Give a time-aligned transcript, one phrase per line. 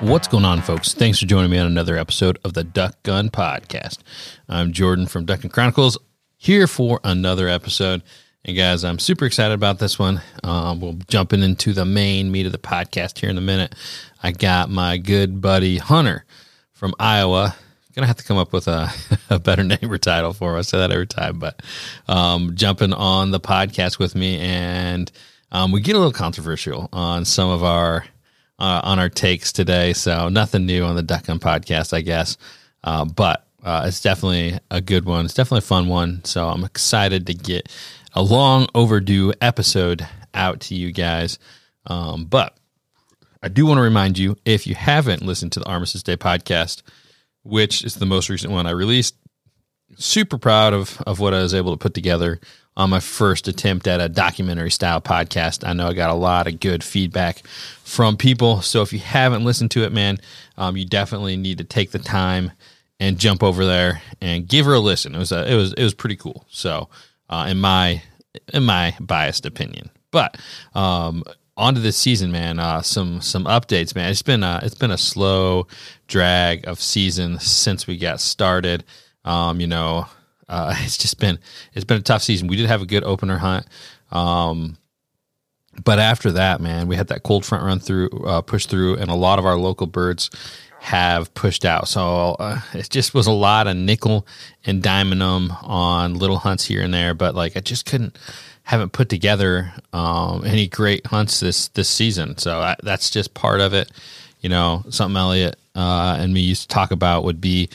[0.00, 0.94] What's going on, folks?
[0.94, 3.98] Thanks for joining me on another episode of the Duck Gun Podcast.
[4.48, 5.98] I'm Jordan from Duck Gun Chronicles,
[6.36, 8.04] here for another episode.
[8.44, 10.22] And guys, I'm super excited about this one.
[10.44, 13.74] Um, we'll jumping into the main meat of the podcast here in a minute.
[14.22, 16.24] I got my good buddy Hunter
[16.72, 17.56] from Iowa.
[17.96, 18.92] Gonna have to come up with a,
[19.30, 20.58] a better name or title for him.
[20.58, 21.60] I say that every time, but
[22.06, 25.10] um, jumping on the podcast with me, and
[25.50, 28.04] um, we get a little controversial on some of our
[28.58, 29.92] uh, on our takes today.
[29.92, 32.36] So nothing new on the Duck Gun podcast, I guess.
[32.84, 35.24] Uh, but uh, it's definitely a good one.
[35.24, 36.24] It's definitely a fun one.
[36.24, 37.68] So I'm excited to get
[38.14, 41.38] a long overdue episode out to you guys.
[41.86, 42.56] Um, but
[43.42, 46.82] I do want to remind you if you haven't listened to the Armistice Day podcast,
[47.42, 49.14] which is the most recent one I released,
[49.96, 52.40] super proud of, of what I was able to put together
[52.76, 55.66] on my first attempt at a documentary style podcast.
[55.66, 57.42] I know I got a lot of good feedback
[57.82, 58.62] from people.
[58.62, 60.18] So if you haven't listened to it, man,
[60.56, 62.52] um, you definitely need to take the time
[63.00, 65.14] and jump over there and give her a listen.
[65.14, 66.44] It was a, it was it was pretty cool.
[66.48, 66.88] So
[67.28, 68.02] uh, in my
[68.54, 70.36] in my biased opinion, but
[70.74, 71.24] um,
[71.56, 72.58] on to this season, man.
[72.60, 74.10] Uh, some some updates, man.
[74.10, 75.66] It's been a, it's been a slow
[76.06, 78.84] drag of season since we got started.
[79.24, 80.06] Um, you know,
[80.48, 81.38] uh, it's just been
[81.74, 82.48] it's been a tough season.
[82.48, 83.66] We did have a good opener hunt,
[84.10, 84.76] um,
[85.84, 89.10] but after that, man, we had that cold front run through, uh, push through, and
[89.10, 90.30] a lot of our local birds
[90.80, 91.88] have pushed out.
[91.88, 94.26] So uh, it just was a lot of nickel
[94.64, 97.14] and diamond on little hunts here and there.
[97.14, 98.16] But like I just couldn't
[98.62, 102.38] haven't put together um, any great hunts this this season.
[102.38, 103.90] So I, that's just part of it.
[104.40, 107.68] You know, something Elliot uh, and me used to talk about would be.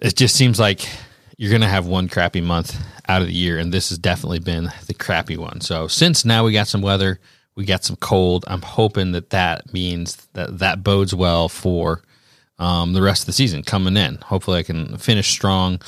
[0.00, 0.88] It just seems like
[1.36, 2.76] you're going to have one crappy month
[3.08, 5.60] out of the year, and this has definitely been the crappy one.
[5.60, 7.20] So since now we got some weather,
[7.54, 8.44] we got some cold.
[8.46, 12.02] I'm hoping that that means that that bodes well for
[12.58, 14.16] um, the rest of the season coming in.
[14.16, 15.80] Hopefully, I can finish strong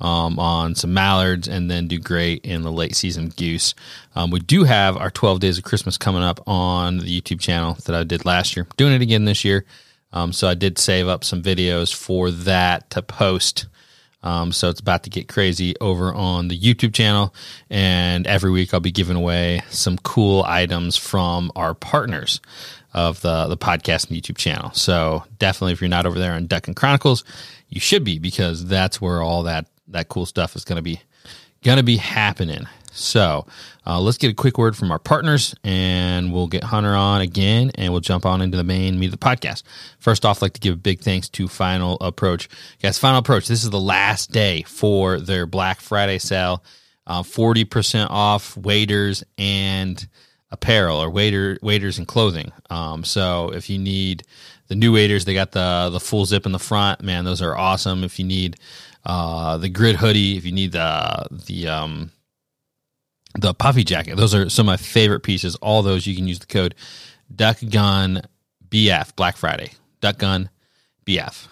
[0.00, 3.74] um, on some mallards and then do great in the late season goose.
[4.14, 7.74] Um, we do have our 12 days of Christmas coming up on the YouTube channel
[7.84, 8.66] that I did last year.
[8.76, 9.64] Doing it again this year.
[10.12, 13.66] Um, so I did save up some videos for that to post
[14.22, 17.34] um, so it's about to get crazy over on the YouTube channel.
[17.70, 22.40] And every week I'll be giving away some cool items from our partners
[22.94, 24.72] of the, the podcast and YouTube channel.
[24.72, 27.22] So definitely, if you're not over there on Duck Gun Chronicles,
[27.68, 31.00] you should be because that's where all that, that cool stuff is going to be
[31.62, 32.66] going to be happening.
[32.98, 33.46] So
[33.86, 37.70] uh, let's get a quick word from our partners and we'll get Hunter on again
[37.76, 39.62] and we'll jump on into the main meat of the podcast.
[39.98, 42.48] First off, I'd like to give a big thanks to Final Approach.
[42.82, 46.62] Guys, Final Approach, this is the last day for their Black Friday sale.
[47.06, 50.06] Uh, 40% off waders and
[50.50, 52.52] apparel or wader, waders and clothing.
[52.68, 54.24] Um, so if you need
[54.68, 57.02] the new waders, they got the, the full zip in the front.
[57.02, 58.04] Man, those are awesome.
[58.04, 58.56] If you need
[59.06, 62.10] uh, the grid hoodie, if you need the, the, um,
[63.38, 64.16] the puffy jacket.
[64.16, 65.54] Those are some of my favorite pieces.
[65.56, 66.74] All those you can use the code
[67.34, 68.22] Duck Gun
[68.68, 69.72] BF Black Friday.
[70.00, 70.50] Duck Gun
[71.06, 71.46] BF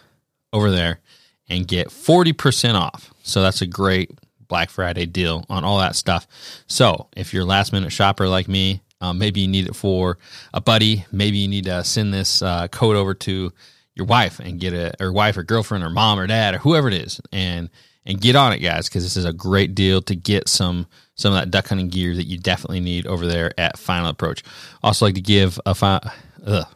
[0.52, 1.00] over there
[1.48, 3.12] and get 40% off.
[3.22, 4.10] So that's a great
[4.48, 6.26] Black Friday deal on all that stuff.
[6.66, 10.18] So if you're a last minute shopper like me, um, maybe you need it for
[10.54, 11.04] a buddy.
[11.12, 13.52] Maybe you need to send this uh, code over to
[13.94, 16.88] your wife and get it, or wife or girlfriend or mom or dad or whoever
[16.88, 17.70] it is, and
[18.04, 20.86] and get on it, guys, because this is a great deal to get some
[21.16, 24.44] some of that duck hunting gear that you definitely need over there at Final Approach.
[24.82, 26.12] Also, like to give a fi-
[26.46, 26.66] ugh,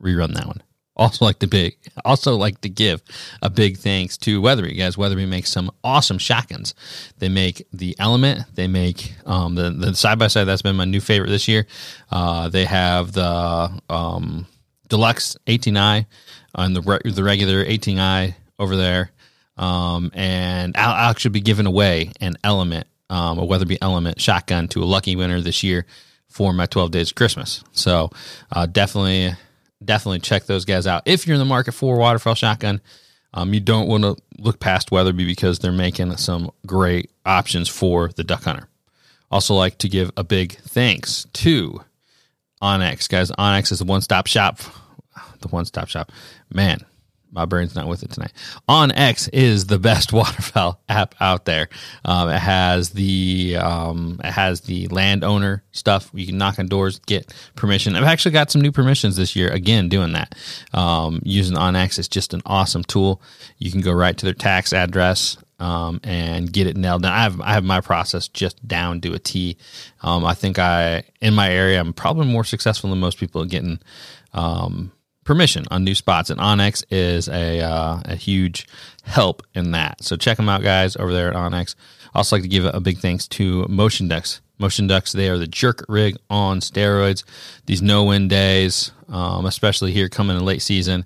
[0.00, 0.62] rerun that one.
[0.98, 1.76] Also like to big,
[2.06, 3.02] also like to give
[3.42, 4.96] a big thanks to Weatherby guys.
[4.96, 6.74] Weatherby makes some awesome shotguns.
[7.18, 8.46] They make the Element.
[8.54, 10.44] They make um, the the side by side.
[10.44, 11.66] That's been my new favorite this year.
[12.10, 14.46] Uh, they have the um,
[14.88, 16.06] deluxe 18i
[16.54, 19.10] and the re- the regular 18i over there.
[19.58, 24.82] Um, and I'll actually be giving away an Element um, a Weatherby Element shotgun to
[24.82, 25.86] a lucky winner this year
[26.28, 27.62] for my 12 days of Christmas.
[27.72, 28.10] So
[28.52, 29.34] uh, definitely,
[29.84, 31.02] definitely check those guys out.
[31.06, 32.80] If you're in the market for a waterfowl shotgun,
[33.34, 38.08] um, you don't want to look past Weatherby because they're making some great options for
[38.08, 38.68] the duck hunter.
[39.30, 41.80] Also, like to give a big thanks to
[42.62, 43.08] onX.
[43.08, 43.30] guys.
[43.32, 44.60] onX is the one stop shop.
[45.40, 46.12] The one stop shop,
[46.50, 46.80] man.
[47.36, 48.32] My brain's not with it tonight.
[48.66, 51.68] onX is the best waterfowl app out there.
[52.04, 56.10] Um, it has the um, it has the landowner stuff.
[56.14, 57.94] You can knock on doors, get permission.
[57.94, 59.50] I've actually got some new permissions this year.
[59.50, 60.34] Again, doing that
[60.72, 63.20] um, using X is just an awesome tool.
[63.58, 65.36] You can go right to their tax address.
[65.58, 67.12] Um, and get it nailed down.
[67.12, 69.56] I have I have my process just down to a T.
[70.02, 73.48] Um, I think I in my area I'm probably more successful than most people at
[73.48, 73.78] getting
[74.34, 74.92] um,
[75.26, 78.66] permission on new spots, and onX is a uh, a huge
[79.04, 80.02] help in that.
[80.02, 81.74] So check them out, guys, over there at onX.
[82.14, 84.40] Also, like to give a big thanks to Motion Ducks.
[84.58, 87.24] Motion Ducks, they are the jerk rig on steroids.
[87.66, 91.04] These no win days, um, especially here coming in late season,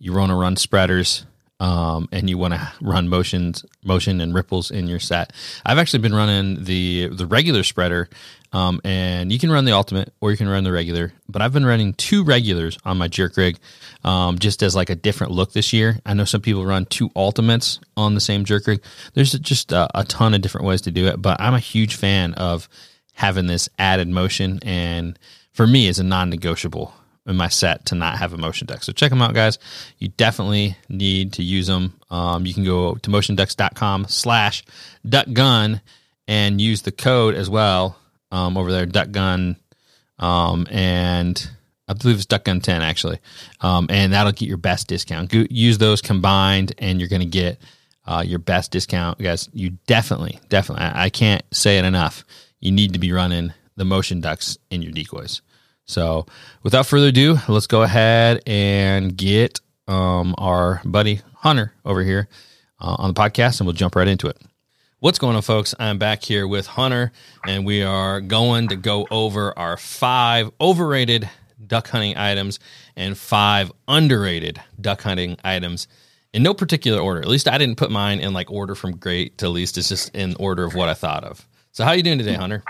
[0.00, 1.24] you want to run spreaders.
[1.60, 5.32] Um, and you want to run motions, motion and ripples in your set.
[5.66, 8.08] I've actually been running the the regular spreader
[8.52, 11.12] um, and you can run the ultimate or you can run the regular.
[11.28, 13.58] But I've been running two regulars on my jerk rig
[14.04, 15.98] um, just as like a different look this year.
[16.06, 18.82] I know some people run two ultimates on the same jerk rig.
[19.14, 21.20] There's just a, a ton of different ways to do it.
[21.20, 22.68] But I'm a huge fan of
[23.14, 24.60] having this added motion.
[24.62, 25.18] And
[25.52, 26.94] for me, it's a non negotiable
[27.28, 28.82] in my set to not have a motion duck.
[28.82, 29.58] So check them out, guys.
[29.98, 31.92] You definitely need to use them.
[32.10, 34.64] Um, you can go to motionducks.com slash
[35.06, 35.80] duck gun
[36.26, 37.96] and use the code as well
[38.30, 39.56] um, over there, Duck Gun,
[40.18, 41.50] um, and
[41.88, 43.18] I believe it's Duck Gun 10 actually.
[43.60, 45.30] Um, and that'll get your best discount.
[45.30, 47.58] Go, use those combined, and you're going to get
[48.06, 49.18] uh, your best discount.
[49.18, 52.24] Guys, you definitely, definitely, I, I, can't say it enough.
[52.60, 55.40] You need to be running the motion ducks in your decoys.
[55.88, 56.26] So,
[56.62, 62.28] without further ado, let's go ahead and get um, our buddy Hunter over here
[62.78, 64.36] uh, on the podcast, and we'll jump right into it.
[65.00, 65.74] What's going on, folks?
[65.78, 67.10] I'm back here with Hunter,
[67.46, 71.28] and we are going to go over our five overrated
[71.66, 72.60] duck hunting items
[72.94, 75.88] and five underrated duck hunting items
[76.34, 77.20] in no particular order.
[77.20, 79.78] At least I didn't put mine in like order from great to least.
[79.78, 81.48] It's just in order of what I thought of.
[81.72, 82.62] So, how you doing today, Hunter?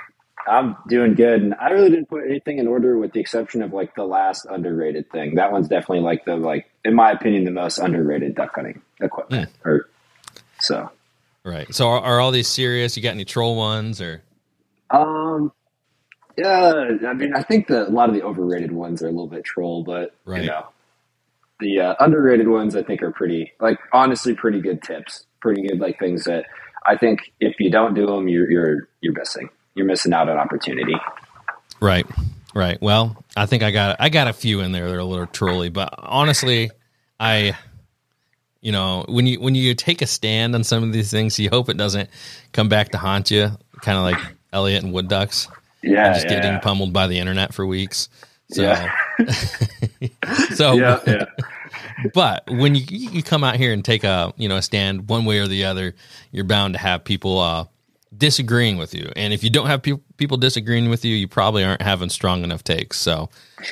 [0.49, 3.73] I'm doing good, and I really didn't put anything in order, with the exception of
[3.73, 5.35] like the last underrated thing.
[5.35, 9.50] That one's definitely like the like, in my opinion, the most underrated duck hunting equipment.
[9.50, 9.67] Mm.
[9.67, 9.89] Or
[10.61, 10.91] so
[11.49, 11.73] Right.
[11.75, 12.97] So are, are all these serious?
[12.97, 14.23] You got any troll ones or?
[14.91, 15.53] Um,
[16.37, 16.97] yeah.
[17.06, 19.44] I mean, I think that a lot of the overrated ones are a little bit
[19.44, 20.43] troll, but right.
[20.43, 20.67] you know,
[21.61, 25.25] the uh, underrated ones I think are pretty, like honestly, pretty good tips.
[25.41, 26.47] Pretty good, like things that
[26.85, 29.49] I think if you don't do them, you're you're you're missing.
[29.79, 30.97] You're missing out on opportunity.
[31.81, 32.05] Right.
[32.55, 32.81] Right.
[32.83, 35.27] Well, I think I got I got a few in there that are a little
[35.27, 36.71] trolly, but honestly,
[37.21, 37.57] I
[38.61, 41.49] you know when you when you take a stand on some of these things you
[41.49, 42.11] hope it doesn't
[42.53, 43.51] come back to haunt you
[43.83, 45.49] kind of like elliot and wood ducks
[45.83, 46.41] yeah just yeah.
[46.41, 48.09] getting pummeled by the internet for weeks
[48.51, 48.95] so yeah.
[50.55, 51.25] so yeah, yeah.
[52.15, 55.25] but when you you come out here and take a you know a stand one
[55.25, 55.95] way or the other
[56.33, 57.65] you're bound to have people uh
[58.16, 61.62] disagreeing with you and if you don't have pe- people disagreeing with you you probably
[61.62, 63.28] aren't having strong enough takes so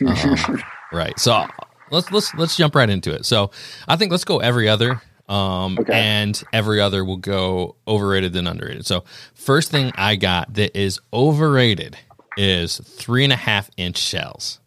[0.06, 0.62] um,
[0.92, 1.46] right so
[1.90, 3.24] let's let's let's jump right into it.
[3.24, 3.50] So
[3.86, 5.00] I think let's go every other.
[5.28, 5.92] Um, okay.
[5.92, 8.86] and every other will go overrated than underrated.
[8.86, 9.02] So
[9.34, 11.98] first thing I got that is overrated
[12.36, 14.60] is three and a half inch shells.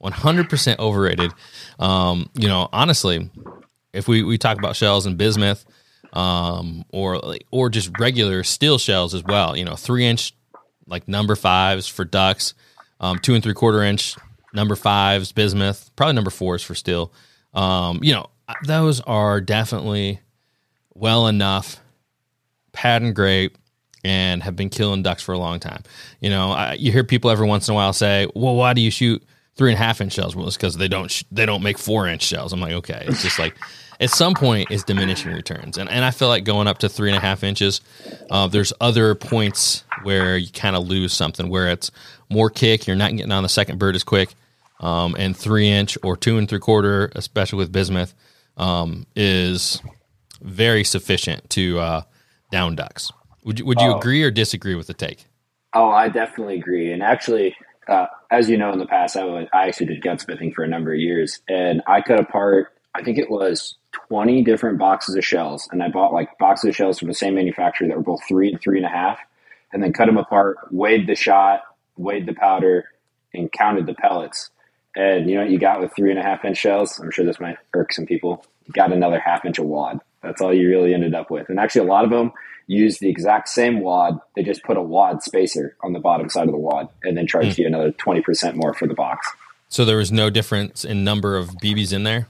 [0.00, 1.32] 100% overrated.
[1.80, 3.28] Um, you know, honestly,
[3.92, 5.64] if we, we talk about shells and bismuth,
[6.16, 7.20] um, or
[7.50, 10.32] or just regular steel shells as well, you know, three inch
[10.86, 12.54] like number fives for ducks,
[13.00, 14.16] um, two and three quarter inch
[14.54, 17.12] number fives, bismuth, probably number fours for steel.
[17.52, 18.28] Um, you know,
[18.64, 20.20] those are definitely
[20.94, 21.80] well enough
[22.72, 23.54] pattern great
[24.02, 25.82] and have been killing ducks for a long time.
[26.20, 28.80] You know, I, you hear people every once in a while say, "Well, why do
[28.80, 29.22] you shoot
[29.56, 31.76] three and a half inch shells?" Well, it's because they don't sh- they don't make
[31.76, 32.54] four inch shells.
[32.54, 33.54] I'm like, okay, it's just like
[34.00, 37.08] at some point it's diminishing returns, and and I feel like going up to three
[37.08, 37.80] and a half inches,
[38.30, 41.90] uh, there's other points where you kind of lose something where it's
[42.28, 44.34] more kick, you're not getting on the second bird as quick
[44.80, 48.14] um, and three inch or two and three quarter, especially with bismuth,
[48.56, 49.80] um, is
[50.40, 52.02] very sufficient to uh,
[52.50, 53.12] down ducks.
[53.44, 53.98] Would you, would you oh.
[53.98, 55.26] agree or disagree with the take?
[55.72, 56.92] Oh, I definitely agree.
[56.92, 57.54] And actually,
[57.88, 60.68] uh, as you know, in the past, I, was, I actually did gunsmithing for a
[60.68, 62.72] number of years, and I cut apart.
[62.96, 63.76] I think it was
[64.08, 67.34] 20 different boxes of shells, and I bought like boxes of shells from the same
[67.34, 69.18] manufacturer that were both three and three and a half,
[69.72, 71.62] and then cut them apart, weighed the shot,
[71.96, 72.86] weighed the powder,
[73.34, 74.50] and counted the pellets.
[74.94, 76.98] And you know what you got with three and a half inch shells?
[76.98, 78.44] I'm sure this might irk some people.
[78.64, 80.00] You got another half inch of wad.
[80.22, 81.50] That's all you really ended up with.
[81.50, 82.32] And actually, a lot of them
[82.66, 84.18] use the exact same wad.
[84.34, 87.26] They just put a wad spacer on the bottom side of the wad and then
[87.26, 87.58] charge mm.
[87.58, 89.28] you another 20% more for the box.
[89.68, 92.28] So there was no difference in number of BBs in there?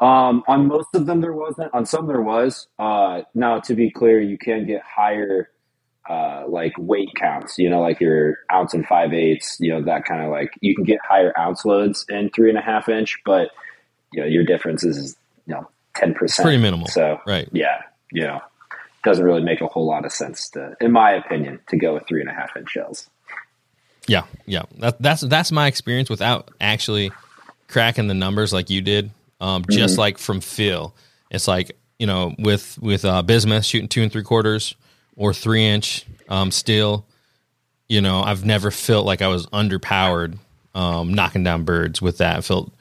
[0.00, 1.72] Um, on most of them there wasn't.
[1.74, 2.68] On some there was.
[2.78, 5.50] Uh, now to be clear, you can get higher
[6.08, 7.58] uh, like weight counts.
[7.58, 9.58] You know, like your ounce and five eighths.
[9.60, 12.58] You know that kind of like you can get higher ounce loads in three and
[12.58, 13.50] a half inch, but
[14.12, 15.16] you know your difference is
[15.46, 16.44] you know ten percent.
[16.44, 16.88] Pretty minimal.
[16.88, 17.48] So right.
[17.52, 17.82] Yeah.
[18.12, 18.40] You know,
[19.04, 22.06] doesn't really make a whole lot of sense to, in my opinion, to go with
[22.08, 23.08] three and a half inch shells.
[24.06, 24.62] Yeah, yeah.
[24.78, 27.12] That, that's that's my experience without actually
[27.68, 29.10] cracking the numbers like you did.
[29.40, 30.00] Um, just Mm-hmm.
[30.00, 30.94] like from feel,
[31.30, 34.74] it's like you know with with uh, bismuth shooting two and three quarters
[35.16, 37.06] or three inch um, steel.
[37.88, 40.38] You know, I've never felt like I was underpowered
[40.74, 42.36] um, knocking down birds with that.
[42.36, 42.72] I felt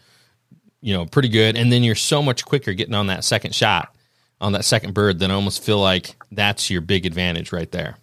[0.81, 3.95] you know pretty good, and then you're so much quicker getting on that second shot
[4.41, 5.19] on that second bird.
[5.19, 7.97] Then I almost feel like that's your big advantage right there.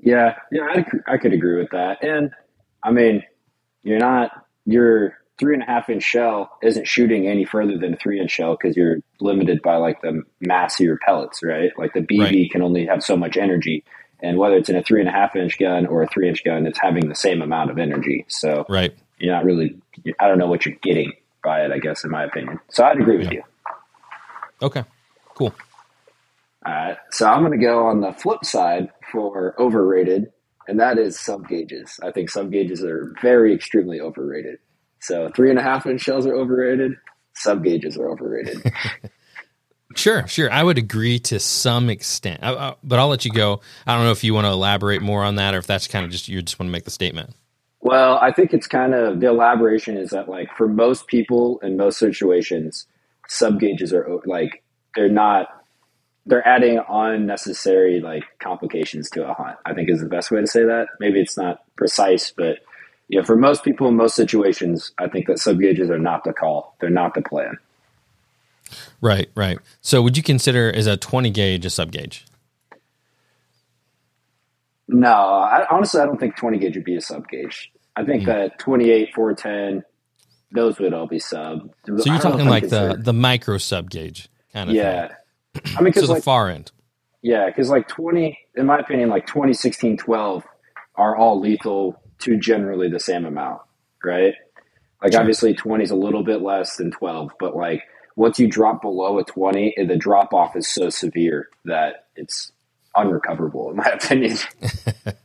[0.00, 2.02] Yeah, yeah, I, I could agree with that.
[2.02, 2.30] And
[2.82, 3.22] I mean,
[3.82, 7.96] you're not your three and a half inch shell isn't shooting any further than a
[7.96, 11.72] three inch shell because you're limited by like the mass of your pellets, right?
[11.78, 12.50] Like the BB Right.
[12.52, 13.84] can only have so much energy,
[14.20, 16.44] and whether it's in a three and a half inch gun or a three inch
[16.44, 18.26] gun, it's having the same amount of energy.
[18.28, 18.94] So Right.
[19.18, 19.76] you're not really,
[20.20, 22.60] I don't know what you're getting by it, I guess, in my opinion.
[22.70, 23.40] So I'd agree with Yeah.
[23.40, 23.42] you.
[24.62, 24.84] Okay.
[25.34, 25.54] Cool.
[26.66, 26.98] All right.
[27.12, 30.30] So I'm going to go on the flip side for overrated,
[30.68, 31.98] and that is sub gauges.
[32.02, 34.58] I think sub gauges are very extremely overrated.
[35.00, 36.92] So three and a half inch shells are overrated.
[37.34, 38.62] Sub gauges are overrated.
[39.96, 40.50] Sure, sure.
[40.52, 43.60] I would agree to some extent, I, I, but I'll let you go.
[43.86, 46.04] I don't know if you want to elaborate more on that, or if that's kind
[46.04, 47.34] of just you just want to make the statement.
[47.80, 51.76] well, I think it's kind of the elaboration is that like for most people in
[51.76, 52.86] most situations,
[53.28, 54.62] sub gauges are like
[54.94, 55.48] they're not
[56.26, 59.56] they're adding unnecessary like complications to a hunt.
[59.66, 60.86] I think is the best way to say that.
[61.00, 62.58] Maybe it's not precise, but
[63.10, 66.22] you know, for most people in most situations, I think that sub gauges are not
[66.22, 66.76] the call.
[66.80, 67.58] They're not the plan.
[69.00, 69.58] Right, right.
[69.80, 72.24] So, would you consider is a twenty gauge a sub gauge?
[74.86, 77.70] No, I, honestly, I don't think 20 gauge would be a sub gauge.
[77.94, 78.28] I think hmm.
[78.30, 79.84] that 28, 410,
[80.50, 81.70] those would all be sub.
[81.86, 85.08] So you're talking like the the micro sub gauge kind of yeah.
[85.54, 85.76] thing.
[85.76, 86.72] I mean, So because the far end.
[87.22, 90.44] Yeah, because like 20, in my opinion, like 20, 16, 12
[90.96, 93.62] are all lethal to generally the same amount,
[94.04, 94.34] right?
[95.02, 97.82] Like obviously 20 is a little bit less than 12, but like
[98.16, 102.52] once you drop below a 20, the drop off is so severe that it's
[102.96, 104.36] unrecoverable, in my opinion.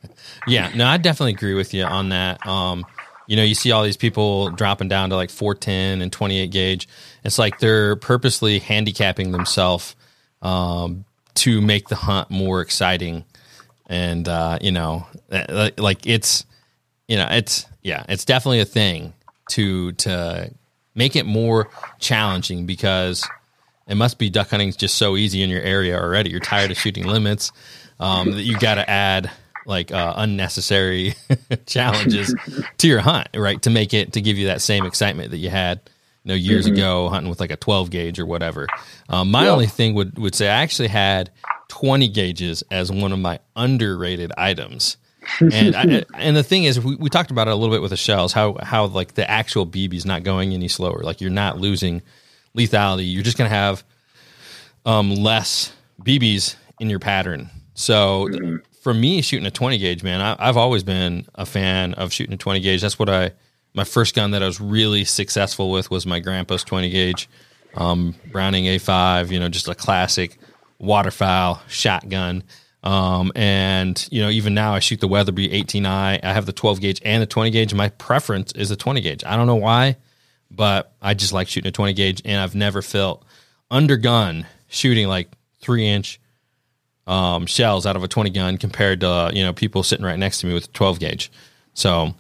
[0.48, 2.46] Yeah, no, I definitely agree with you on that.
[2.46, 2.86] Um,
[3.28, 6.88] you know, you see all these people dropping down to like 410 and 28 gauge.
[7.24, 9.96] It's like they're purposely handicapping themselves
[10.42, 13.26] um, to make the hunt more exciting.
[13.88, 16.46] And, uh, you know, uh, like it's,
[17.08, 19.14] you know, it's, yeah, it's definitely a thing
[19.50, 20.52] to, to
[20.96, 21.70] make it more
[22.00, 23.32] challenging because
[23.88, 26.32] it must be duck hunting is just so easy in your area already.
[26.32, 27.52] You're tired of shooting limits.
[28.00, 29.32] Um, that you got to add
[29.64, 31.14] like uh, unnecessary
[31.66, 32.36] challenges
[32.80, 33.62] to your hunt, right?
[33.62, 35.80] To make it to give you that same excitement that you had,
[36.24, 38.70] you know, years ago hunting with like a 12 gauge or whatever.
[39.08, 39.52] Um, my Yeah.
[39.52, 41.32] only thing would would say I actually had
[41.70, 44.98] 20 gauges as one of my underrated items.
[45.40, 47.92] And I, and the thing is, we, we talked about it a little bit with
[47.92, 51.02] the shells, how how like the actual BB is not going any slower.
[51.04, 52.02] Like you're not losing
[52.58, 53.12] lethality.
[53.12, 53.84] You're just gonna have
[54.86, 57.50] um, less BBs in your pattern.
[57.74, 61.94] So th- for me, shooting a 20 gauge, man, I, I've always been a fan
[61.96, 62.82] of shooting a 20 gauge.
[62.82, 63.32] That's what I
[63.74, 67.30] my first gun that I was really successful with was my grandpa's 20 gauge
[67.76, 69.32] um, Browning A5.
[69.32, 70.38] You know, just a classic
[70.80, 72.44] waterfowl shotgun.
[72.86, 76.24] Um, and you know, even now I shoot the Weatherby 18i.
[76.24, 77.74] I have the 12 gauge and the 20 gauge.
[77.74, 79.24] My preference is the 20 gauge.
[79.26, 79.98] I don't know why,
[80.52, 83.26] but I just like shooting a 20 gauge, and I've never felt
[83.72, 86.20] under gun shooting like three inch
[87.08, 90.40] um, shells out of a 20 gun compared to you know people sitting right next
[90.40, 91.32] to me with a 12 gauge.
[91.74, 92.14] So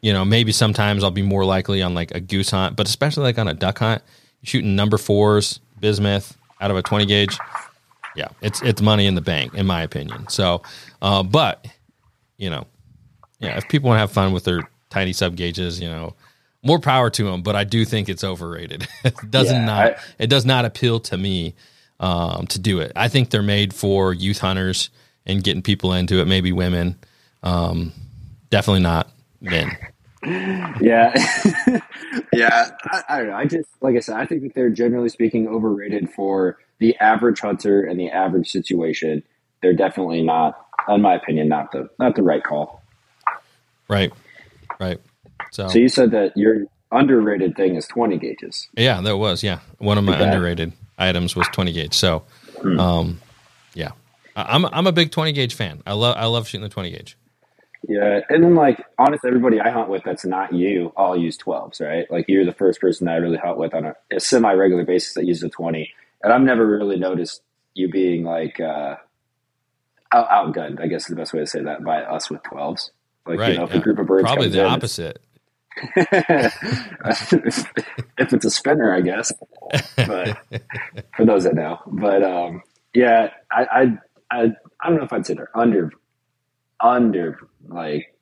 [0.00, 3.22] you know maybe sometimes I'll be more likely on like a goose hunt, but especially
[3.22, 4.02] like on a duck hunt,
[4.42, 7.38] shooting number fours bismuth out of a 20 gauge.
[8.14, 10.28] Yeah, it's it's money in the bank in my opinion.
[10.28, 10.62] So,
[11.00, 11.66] uh, but
[12.38, 12.66] you know,
[13.40, 16.14] yeah, if people want to have fun with their tiny sub gauges, you know,
[16.62, 17.42] more power to them.
[17.42, 18.86] But I do think it's overrated.
[19.04, 19.86] it does Yeah, not.
[19.86, 21.54] I- it does not appeal to me
[22.00, 22.92] um, to do it.
[22.96, 24.90] I think they're made for youth hunters
[25.26, 26.26] and getting people into it.
[26.26, 26.98] Maybe women.
[27.42, 27.92] Um,
[28.50, 29.76] definitely not men.
[30.80, 31.12] Yeah.
[32.32, 32.70] yeah.
[32.84, 33.36] I, I don't know.
[33.36, 37.40] I just, like I said, I think that they're generally speaking overrated for the average
[37.40, 39.22] hunter and the average situation.
[39.62, 42.82] They're definitely not, in my opinion, not the, not the right call.
[43.88, 44.12] Right.
[44.80, 45.00] Right.
[45.52, 48.68] So, So you said that you're underrated thing is 20 gauges.
[48.76, 49.60] Yeah, that was yeah.
[49.78, 51.94] One of my underrated items was 20 gauge.
[51.94, 52.24] So,
[52.78, 53.20] um,
[53.74, 53.92] yeah,
[54.36, 55.82] I'm I'm a big 20 gauge fan.
[55.86, 57.16] I love I love shooting the 20 gauge.
[57.88, 61.80] Yeah, and then like honestly, everybody I hunt with that's not you, all use 12s,
[61.80, 62.08] right?
[62.10, 64.84] Like you're the first person that I really hunt with on a, a semi regular
[64.84, 65.92] basis that uses a 20,
[66.22, 67.42] and I've never really noticed
[67.74, 68.96] you being like uh,
[70.12, 70.80] out, outgunned.
[70.80, 72.90] I guess is the best way to say that by us with 12s.
[73.26, 73.52] Like right.
[73.52, 73.78] you know, if yeah.
[73.78, 75.20] a group of birds Probably the in, opposite.
[75.96, 76.54] if
[78.18, 79.32] it's a spinner, I guess.
[79.96, 80.38] But
[81.16, 82.62] for those that know, but um,
[82.94, 83.82] yeah, I, I,
[84.30, 85.92] I, I don't know if I'd say they're under,
[86.80, 87.38] under
[87.68, 88.14] like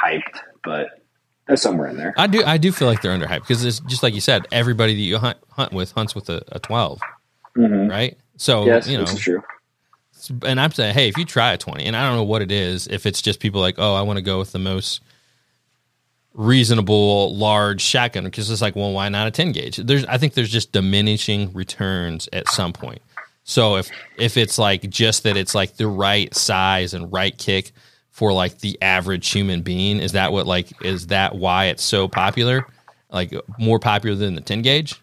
[0.00, 1.00] hyped, but
[1.46, 2.14] they're somewhere in there.
[2.16, 4.46] I do I do feel like they're underhyped because it's just like you said.
[4.52, 7.00] Everybody that you hunt hunt with hunts with a, a 12,
[7.56, 7.90] Mhm.
[7.90, 8.16] right?
[8.36, 9.42] So Yes, you know, this is true.
[10.46, 12.50] and I'm saying, hey, if you try a 20, and I don't know what it
[12.52, 15.00] is, if it's just people like, oh, I want to go with the most
[16.34, 19.76] reasonable large shotgun, because it's like, well, why not a 10 gauge?
[19.76, 23.02] There's, I think there's just diminishing returns at some point.
[23.44, 27.72] So if if it's like just that it's like the right size and right kick
[28.10, 32.06] for like the average human being, is that what like is that why it's so
[32.06, 32.64] popular?
[33.10, 35.00] Like more popular than the 10 gauge?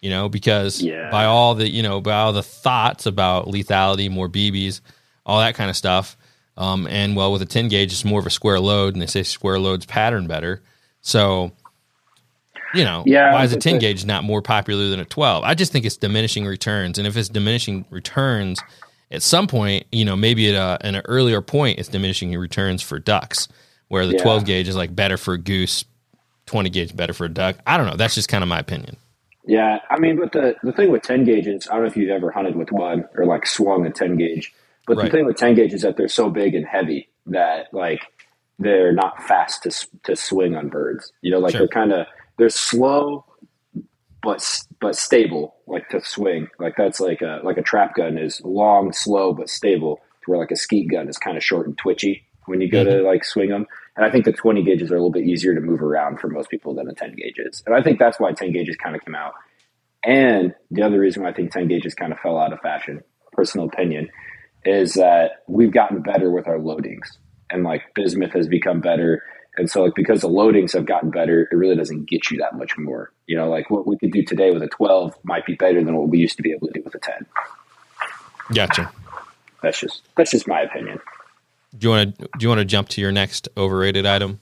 [0.00, 1.10] You know, because Yeah.
[1.10, 4.80] by all the you know by all the thoughts about lethality, more BBs,
[5.26, 6.16] all that kind of stuff.
[6.56, 9.06] Um, and well, with a 10 gauge, it's more of a square load, and they
[9.06, 10.60] say square loads pattern better.
[11.02, 11.52] So,
[12.74, 15.44] you know, Yeah, why is a 10 the- gauge not more popular than a 12?
[15.44, 16.98] I just think it's diminishing returns.
[16.98, 18.60] And if it's diminishing returns,
[19.12, 22.40] at some point, you know, maybe at, a, at an earlier point, it's diminishing your
[22.40, 23.46] returns for ducks,
[23.86, 24.22] where the Yeah.
[24.22, 25.84] 12 gauge is like better for a goose,
[26.46, 27.56] 20 gauge better for a duck.
[27.68, 27.96] I don't know.
[27.96, 28.96] That's just kind of my opinion.
[29.48, 32.10] Yeah, I mean, but the the thing with ten gauges, I don't know if you've
[32.10, 34.52] ever hunted with one or like swung a ten gauge,
[34.86, 35.06] but Right.
[35.06, 38.02] the thing with ten gauge is that they're so big and heavy that like
[38.58, 39.70] they're not fast to
[40.02, 41.10] to swing on birds.
[41.22, 41.60] You know, like Sure.
[41.60, 43.24] they're kind of they're slow,
[44.22, 44.44] but
[44.80, 46.48] but stable, like to swing.
[46.58, 50.02] Like that's like a like a trap gun is long, slow, but stable.
[50.24, 52.84] To where like a skeet gun is kind of short and twitchy when you go
[52.84, 53.06] to mm-hmm.
[53.06, 53.66] like swing them.
[53.98, 56.28] And I think the 20 gauges are a little bit easier to move around for
[56.28, 57.64] most people than the 10 gauges.
[57.66, 59.32] And I think that's why 10 gauges kind of came out.
[60.04, 63.02] And the other reason why I think 10 gauges kind of fell out of fashion,
[63.32, 64.08] personal opinion,
[64.64, 67.08] is that we've gotten better with our loadings.
[67.50, 69.24] And like bismuth has become better.
[69.56, 72.56] And so like because the loadings have gotten better, it really doesn't get you that
[72.56, 73.12] much more.
[73.26, 75.96] You know, like what we could do today with a 12 might be better than
[75.96, 77.26] what we used to be able to do with a 10.
[78.54, 78.92] Gotcha.
[79.60, 81.00] That's just that's just my opinion.
[81.76, 84.40] Do you want to do you want to jump to your next overrated item?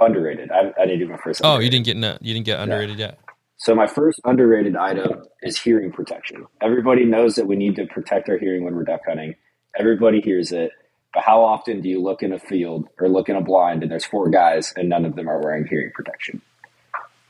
[0.00, 0.50] Underrated.
[0.50, 1.40] I, I didn't do my first.
[1.44, 3.18] Oh, you didn't get no, you didn't get underrated yet.
[3.56, 6.46] So my first underrated item is hearing protection.
[6.60, 9.34] Everybody knows that we need to protect our hearing when we're duck hunting.
[9.78, 10.70] Everybody hears it.
[11.12, 13.90] But how often do you look in a field or look in a blind and
[13.92, 16.42] there's four guys and none of them are wearing hearing protection?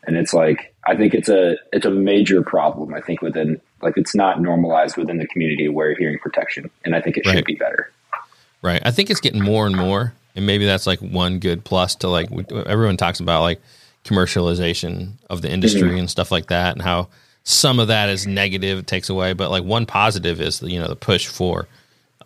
[0.07, 2.95] And it's like I think it's a it's a major problem.
[2.95, 6.95] I think within like it's not normalized within the community to wear hearing protection, and
[6.95, 7.37] I think it Right.
[7.37, 7.91] should be better.
[8.65, 8.81] Right.
[8.85, 12.09] I think it's getting more and more, and maybe that's like one good plus to
[12.09, 13.61] like we- everyone talks about like
[14.05, 17.09] commercialization of the industry and stuff like that, and how
[17.43, 20.81] some of that is negative, it takes away, but like one positive is the you
[20.81, 21.69] know the push for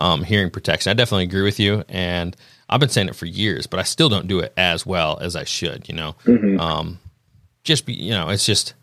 [0.01, 0.91] um, hearing protection.
[0.91, 2.37] I definitely agree with you, and
[2.71, 5.35] I've been saying it for years, but I still don't do it as well as
[5.35, 5.89] I should.
[5.89, 6.15] You know,
[6.61, 7.01] um,
[7.65, 8.75] just be you know, it's just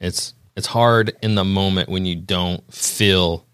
[0.00, 3.44] it's it's hard in the moment when you don't feel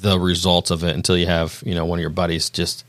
[0.00, 2.84] the results of it until you have you know one of your buddies just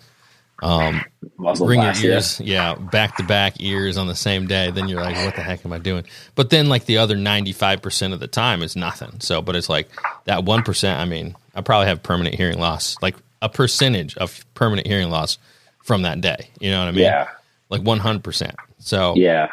[0.63, 1.02] um,
[1.38, 4.72] Muzzle ring blast, your ears, yeah, back to back ears on the same day.
[4.72, 6.04] Then you're like, what the heck am I doing?
[6.34, 9.20] But then like the other 95% of the time is nothing.
[9.20, 9.88] So, but it's like
[10.26, 14.88] that 1%, I mean, I probably have permanent hearing loss, like a percentage of permanent
[14.88, 15.38] hearing loss
[15.84, 16.50] from that day.
[16.60, 17.04] You know what I mean?
[17.04, 17.28] Yeah.
[17.70, 18.56] Like 100%.
[18.80, 19.50] So Yeah,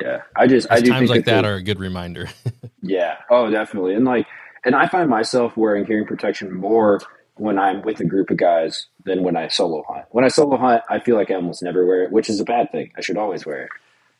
[0.00, 0.22] yeah.
[0.34, 2.30] I just I do times think like that the- are a good reminder.
[2.82, 3.16] Yeah.
[3.30, 3.94] Oh, definitely.
[3.94, 4.26] And like,
[4.66, 7.00] and I find myself wearing hearing protection more
[7.36, 10.06] when I'm with a group of guys than when I solo hunt.
[10.10, 12.44] When I solo hunt, I feel like I almost never wear it, which is a
[12.44, 12.90] bad thing.
[12.96, 13.70] I should always wear it.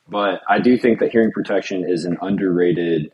[0.08, 3.10] But I do think that hearing protection is an underrated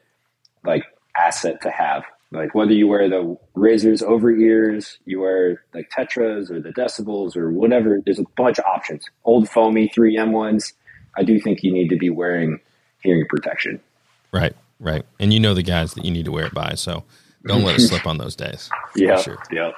[0.63, 0.85] like
[1.17, 2.05] asset to have.
[2.31, 7.35] Like whether you wear the razors over ears, you wear like tetras or the Decibullz
[7.35, 9.05] or whatever, there's a bunch of options.
[9.25, 10.75] Old foamy 3M ones.
[11.17, 12.61] I do think you need to be wearing
[13.01, 13.81] hearing protection.
[14.33, 14.55] right.
[14.83, 15.05] Right.
[15.21, 16.75] And you know the guys that you need to wear it by.
[16.75, 17.05] So
[17.47, 17.87] don't let it mm-hmm.
[17.87, 18.69] slip on those days.
[18.97, 19.17] Yeah.
[19.17, 19.39] sure.
[19.53, 19.75] Yep.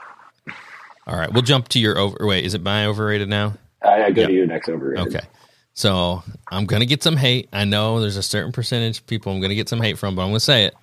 [1.07, 1.31] All right.
[1.31, 2.17] We'll jump to your over.
[2.21, 3.55] Wait, is it my overrated now?
[3.83, 4.29] I, I go Yeah.
[4.29, 5.15] to you next overrated.
[5.15, 5.27] Okay.
[5.75, 7.51] So I'm gonna get some hate.
[7.53, 10.23] I know there's a certain percentage of people I'm gonna get some hate from, but
[10.23, 10.75] I'm gonna say it.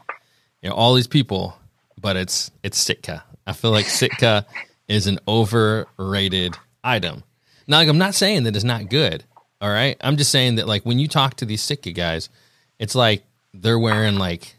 [0.61, 1.57] You know, all these people,
[1.99, 3.23] but it's it's Sitka.
[3.47, 4.45] I feel like Sitka
[4.87, 7.23] is an overrated item.
[7.67, 9.23] Now, like, I'm not saying that it's not good.
[9.61, 9.97] All right.
[10.01, 12.29] I'm just saying that like when you talk to these Sitka guys,
[12.77, 14.55] it's like they're wearing like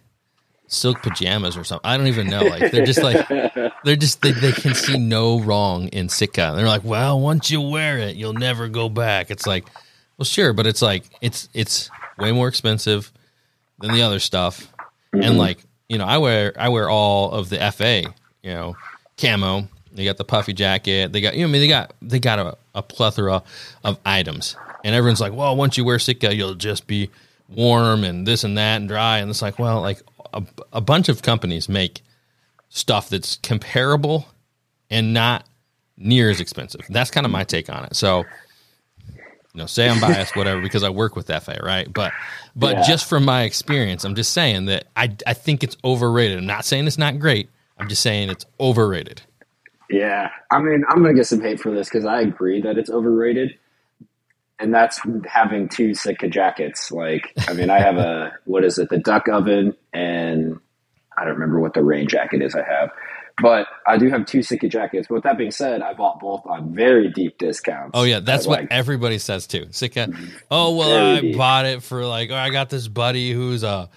[0.68, 1.88] silk pajamas or something.
[1.88, 2.42] I don't even know.
[2.42, 3.26] Like they're just like
[3.84, 6.52] they're just they, they can see no wrong in Sitka.
[6.56, 9.30] They're like, well, once you wear it, you'll never go back.
[9.30, 9.66] It's like,
[10.18, 13.12] well, sure, but it's like it's it's way more expensive
[13.80, 14.68] than the other stuff,
[15.14, 15.24] Mm-hmm.
[15.24, 15.58] and like
[15.90, 18.02] you know, I wear I wear all of the FA,
[18.42, 18.76] you know,
[19.20, 19.68] camo.
[19.92, 21.12] They got the puffy jacket.
[21.12, 23.42] They got you know, I mean, they got they got a, a plethora
[23.84, 27.10] of items, and everyone's like, well, once you wear Sitka, you'll just be
[27.56, 31.08] warm and this and that and dry, and it's like, well, like a, a bunch
[31.08, 32.02] of companies make
[32.68, 34.26] stuff that's comparable
[34.90, 35.46] and not
[35.96, 36.82] near as expensive.
[36.88, 37.96] That's kind of my take on it.
[37.96, 38.28] So,
[39.54, 41.92] you know, say I'm biased, whatever, because I work with FA, right?
[41.92, 42.14] But,
[42.56, 42.82] but Yeah.
[42.82, 46.38] just from my experience, I'm just saying that I, I think it's overrated.
[46.38, 47.50] I'm not saying it's not great.
[47.78, 49.22] I'm just saying it's overrated.
[49.90, 52.90] Yeah, I mean, I'm gonna get some hate for this because I agree that it's
[52.90, 53.58] overrated,
[54.62, 56.90] and that's having two Sitka jackets.
[56.90, 60.58] Like, I mean, I have a what is it, the duck oven, and
[61.16, 62.54] I don't remember what the rain jacket is.
[62.54, 62.90] I have,
[63.40, 65.08] but I do have two Sitka jackets.
[65.08, 67.90] But with that being said, I bought both on very deep discounts.
[67.94, 69.66] Oh yeah, that's what like, everybody says too.
[69.70, 70.06] Sitka.
[70.06, 70.24] Mm-hmm.
[70.50, 71.36] Oh well, I deep.
[71.36, 72.30] bought it for like.
[72.30, 73.90] Oh, I got this buddy who's a.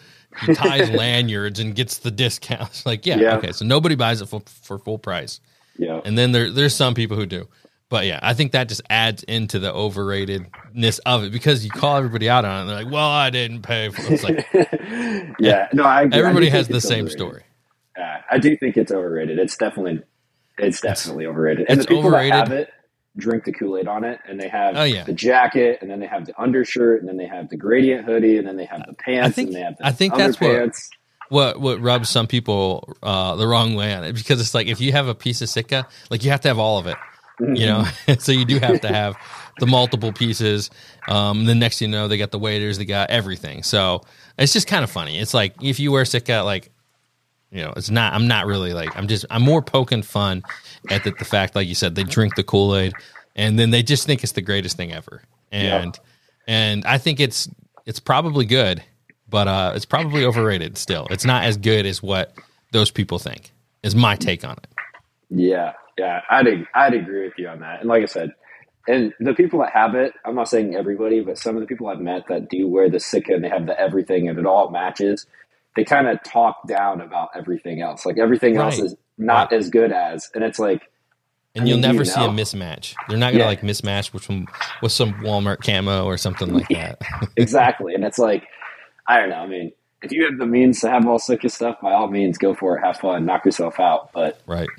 [0.45, 2.85] he ties lanyards and gets the discounts.
[2.85, 3.37] Like yeah, Yeah.
[3.37, 5.39] okay, so nobody buys it for, for full price.
[5.77, 7.47] yeah, And then there there's some people who do.
[7.89, 11.97] But yeah, I think that just adds into the overratedness of it because you call
[11.97, 12.61] everybody out on it.
[12.61, 14.11] And they're like, "Well, I didn't pay for." it.
[14.11, 14.47] It's like
[15.39, 15.67] yeah.
[15.73, 16.17] No, I agree.
[16.17, 17.11] I everybody has the same overrated.
[17.19, 17.43] story.
[17.97, 19.37] Yeah, I do think it's overrated.
[19.39, 20.01] It's definitely,
[20.57, 21.67] it's definitely overrated.
[21.69, 22.33] And it's the people overrated.
[22.33, 22.69] that have it
[23.17, 25.03] drink the Kool Aid on it, and they have Oh, yeah.
[25.05, 28.37] the jacket, and then they have the undershirt, and then they have the gradient hoodie,
[28.37, 30.73] and then they have the pants, think- and they have the I think that's what-
[31.29, 34.81] What what rubs some people uh, the wrong way on it because it's like if
[34.81, 36.97] you have a piece of Sitka, like you have to have all of it,
[37.39, 37.85] you know.
[38.19, 39.15] so you do have to have
[39.59, 40.69] the multiple pieces.
[41.07, 43.63] Um, the next thing you know, they got the waders, they got everything.
[43.63, 44.01] So
[44.37, 45.19] it's just kind of funny.
[45.19, 46.71] It's like if you wear Sitka, like
[47.51, 48.13] you know, it's not.
[48.13, 48.95] I'm not really like.
[48.97, 49.25] I'm just.
[49.29, 50.43] I'm more poking fun
[50.89, 52.93] at the, the fact, like you said, they drink the Kool Aid,
[53.35, 55.21] and then they just think it's the greatest thing ever.
[55.51, 55.97] And
[56.47, 57.49] and I think it's
[57.85, 58.83] it's probably good,
[59.29, 60.77] but uh, it's probably overrated.
[60.77, 62.33] Still, it's not as good as what
[62.71, 63.51] those people think.
[63.83, 64.67] Is my take on it.
[65.29, 67.81] Yeah, yeah, I'd I'd agree with you on that.
[67.81, 68.31] And like I said,
[68.87, 71.87] and the people that have it, I'm not saying everybody, but some of the people
[71.87, 74.71] I've met that do wear the Sitka and they have the everything and it all
[74.71, 75.27] matches.
[75.75, 78.05] They kind of talk down about everything else.
[78.05, 80.83] Like everything else is not as good as, and it's like
[81.55, 82.97] And I you'll mean, never you see a mismatch.
[83.07, 83.45] They're not gonna Yeah.
[83.45, 84.47] like mismatch with some
[84.81, 87.01] with some Walmart camo or something like that.
[87.37, 87.93] exactly.
[87.95, 88.45] And it's like,
[89.07, 89.37] I don't know.
[89.37, 92.37] I mean, if you have the means to have all Sitka stuff, by all means,
[92.37, 92.81] go for it.
[92.85, 94.09] Have fun, knock yourself out.
[94.13, 94.69] But right.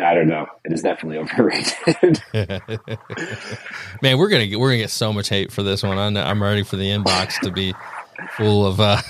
[0.00, 0.46] I don't know.
[0.64, 2.22] It is definitely overrated.
[4.02, 5.98] Man, we're gonna get we're gonna get so much hate for this one.
[5.98, 7.74] I'm, I'm ready for the inbox to be
[8.36, 9.00] full of uh,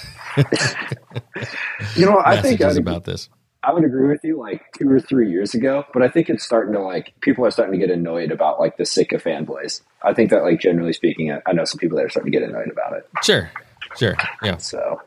[1.96, 3.28] you know, I think I'd, about this.
[3.62, 6.44] I would agree with you like two or three years ago, but I think it's
[6.44, 9.82] starting to like people are starting to get annoyed about like the Sitka fanboys.
[10.02, 12.38] I think that like generally speaking, I- I know some people that are starting to
[12.38, 13.08] get annoyed about it.
[13.22, 13.50] Sure,
[13.96, 14.56] sure, yeah.
[14.58, 15.00] So,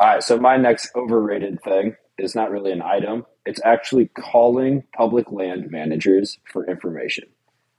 [0.00, 0.22] all right.
[0.22, 3.26] So my next overrated thing is not really an item.
[3.44, 7.24] It's actually calling public land managers for information.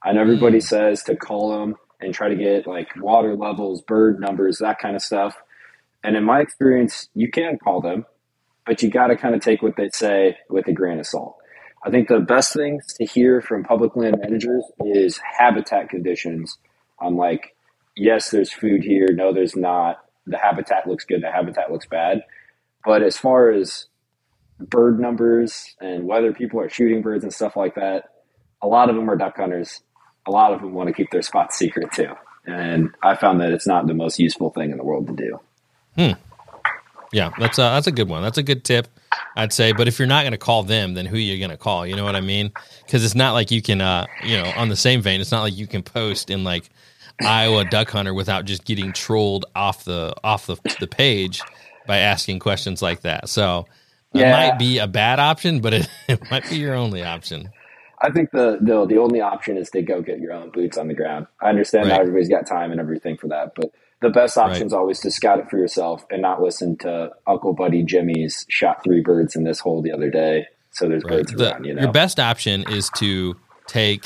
[0.04, 0.66] And everybody hmm.
[0.66, 4.96] says to call them and try to get like water levels, bird numbers, that kind
[4.96, 5.34] of stuff.
[6.02, 8.04] And in my experience, you can call them,
[8.66, 11.36] but you got to kind of take what they say with a grain of salt.
[11.82, 16.58] I think the best things to hear from public land managers is habitat conditions
[17.00, 17.54] I'm like,
[17.96, 19.08] yes, there's food here.
[19.12, 20.04] No, there's not.
[20.26, 21.22] The habitat looks good.
[21.22, 22.22] The habitat looks bad.
[22.84, 23.86] But as far as
[24.70, 28.04] bird numbers and whether people are shooting birds and stuff like that,
[28.62, 29.82] a lot of them are duck hunters.
[30.26, 32.12] A lot of them want to keep their spots secret too.
[32.46, 35.40] And I found that it's not the most useful thing in the world to do.
[35.96, 36.20] Hmm.
[37.12, 38.22] Yeah, that's a that's a good one.
[38.22, 38.88] That's a good tip,
[39.36, 39.72] I'd say.
[39.72, 41.86] But if you're not going to call them, then who are you going to call?
[41.86, 42.50] You know what I mean?
[42.84, 45.42] Because it's not like you can, uh, you know, on the same vein, it's not
[45.42, 46.70] like you can post in like
[47.20, 51.40] Iowa duck hunter without just getting trolled off the off the the page
[51.86, 53.28] by asking questions like that.
[53.28, 53.66] So
[54.20, 54.48] Yeah.
[54.50, 57.50] might be a bad option, but it, it might be your only option.
[58.00, 60.88] I think the, the the only option is to go get your own boots on
[60.88, 61.26] the ground.
[61.40, 61.92] I understand Right.
[61.92, 63.72] not everybody's got time and everything for that, but
[64.02, 67.54] the best option is always to scout it for yourself and not listen to Uncle
[67.54, 70.46] Buddy Jimmy's shot three birds in this hole the other day.
[70.72, 71.10] So there's Right.
[71.24, 71.82] birds The- around, you know.
[71.82, 74.04] Your best option is to take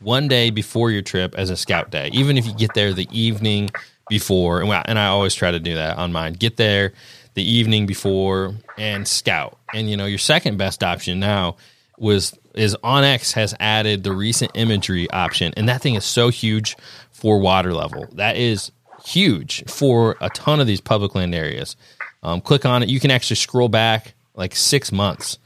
[0.00, 3.08] one day before your trip as a scout day, even if you get there the
[3.10, 3.68] evening
[4.08, 4.62] before.
[4.62, 6.32] And, I- and I always try to do that on mine.
[6.34, 6.92] Get there
[7.36, 9.58] the evening before and scout.
[9.72, 11.56] And you know, your second best option now
[11.98, 16.76] was is OnX has added the recent imagery option, and that thing is so huge
[17.12, 18.08] for water level.
[18.12, 18.72] That is
[19.04, 21.76] huge for a ton of these public land areas.
[22.22, 22.88] Um, click on it.
[22.88, 25.38] You can actually scroll back like six months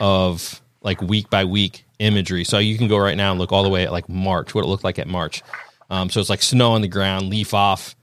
[0.00, 2.44] of like week by week imagery.
[2.44, 4.64] So you can go right now and look all the way at like March, what
[4.64, 5.42] it looked like at March.
[5.90, 7.94] Um, so it's like snow on the ground, leaf off.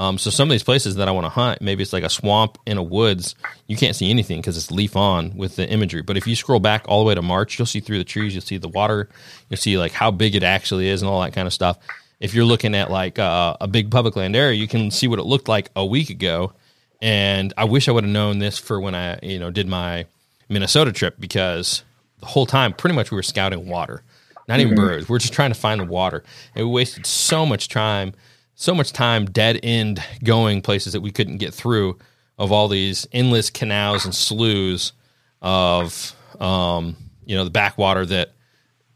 [0.00, 2.08] Um, so some of these places that I want to hunt, maybe it's like a
[2.08, 3.34] swamp in a woods.
[3.66, 6.00] You can't see anything because it's leaf on with the imagery.
[6.00, 8.34] But if you scroll back all the way to March, you'll see through the trees.
[8.34, 9.10] You'll see the water.
[9.50, 11.76] You'll see like how big it actually is and all that kind of stuff.
[12.18, 15.18] If you're looking at like uh, a big public land area, you can see what
[15.18, 16.54] it looked like a week ago.
[17.02, 20.06] And I wish I would have known this for when I you know did my
[20.48, 21.82] Minnesota trip because
[22.20, 24.02] the whole time pretty much we were scouting water,
[24.48, 25.10] not even birds.
[25.10, 28.14] We're just trying to find the water, and we wasted so much time,
[28.60, 31.98] so much time dead end going places that we couldn't get through
[32.38, 34.92] of all these endless canals and sloughs
[35.40, 36.94] of um,
[37.24, 38.32] you know the backwater that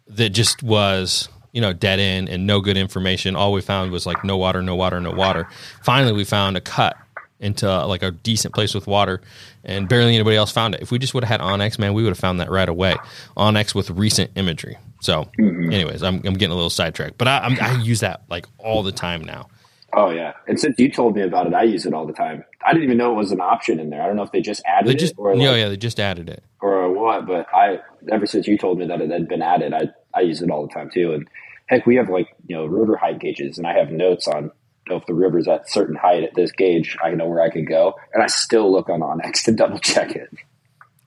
[0.07, 3.35] that just was you know dead end and no good information.
[3.37, 5.49] All we found was like no water, no water, no water.
[5.83, 6.99] Finally, we found a cut
[7.41, 9.21] into uh, like a decent place with water,
[9.65, 10.83] and barely anybody else found it.
[10.83, 12.97] If we just would have had onX, man, we would have found that right away.
[13.37, 14.79] onX with recent imagery.
[15.01, 18.47] So, anyways, I'm, I'm getting a little sidetracked, but I, I'm, I use that like
[18.59, 19.49] all the time now.
[19.97, 22.45] Oh yeah, and since you told me about it, I use it all the time.
[22.67, 24.03] I didn't even know it was an option in there.
[24.03, 25.77] I don't know if they just added They just, it or yeah, like, yeah, they
[25.77, 26.43] just added it.
[26.61, 27.79] or what, but I
[28.11, 30.67] ever since you told me that it had been added, I I use it all
[30.67, 31.13] the time too.
[31.13, 31.29] And
[31.67, 34.51] heck, we have like you know rotor height gauges, and I have notes on
[34.89, 37.67] know, if the river's at certain height at this gauge, I know where I could
[37.67, 40.29] go, and I still look on onX to double check it.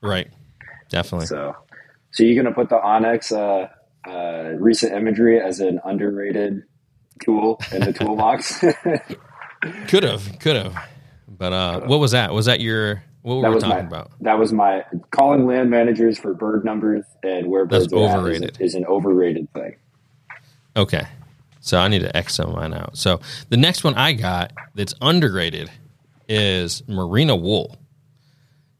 [0.00, 0.28] Right,
[0.88, 1.26] definitely.
[1.26, 1.56] So,
[2.10, 3.68] so you're gonna put the onX uh,
[4.08, 6.62] uh, recent imagery as an underrated
[7.22, 8.64] tool in the toolbox?
[9.88, 10.76] Could have, could have,
[11.26, 12.32] but uh, what was that?
[12.32, 14.12] Was that your what were that we was talking my about?
[14.20, 18.34] that was my calling land managers for bird numbers and where That's birds are at
[18.44, 19.74] is- is, an overrated thing.
[20.76, 21.04] Okay.
[21.60, 22.96] So I need to X some of mine out.
[22.96, 25.70] So the next one I got that's underrated
[26.28, 27.76] is merino wool.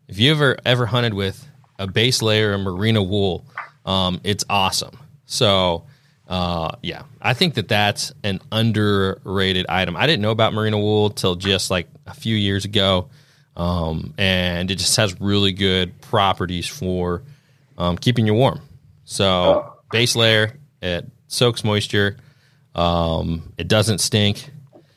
[0.06, 1.46] If you ever ever hunted with
[1.78, 3.44] a base layer of merino wool,
[3.84, 4.98] um, it's awesome.
[5.26, 5.84] So
[6.28, 9.96] uh, yeah, I think that that's an underrated item.
[9.96, 13.08] I didn't know about merino wool till just like a few years ago,
[13.56, 17.22] um, and it just has really good properties for
[17.78, 18.60] um, keeping you warm.
[19.04, 22.18] So base layer, it soaks moisture.
[22.78, 24.50] Um, it doesn't stink.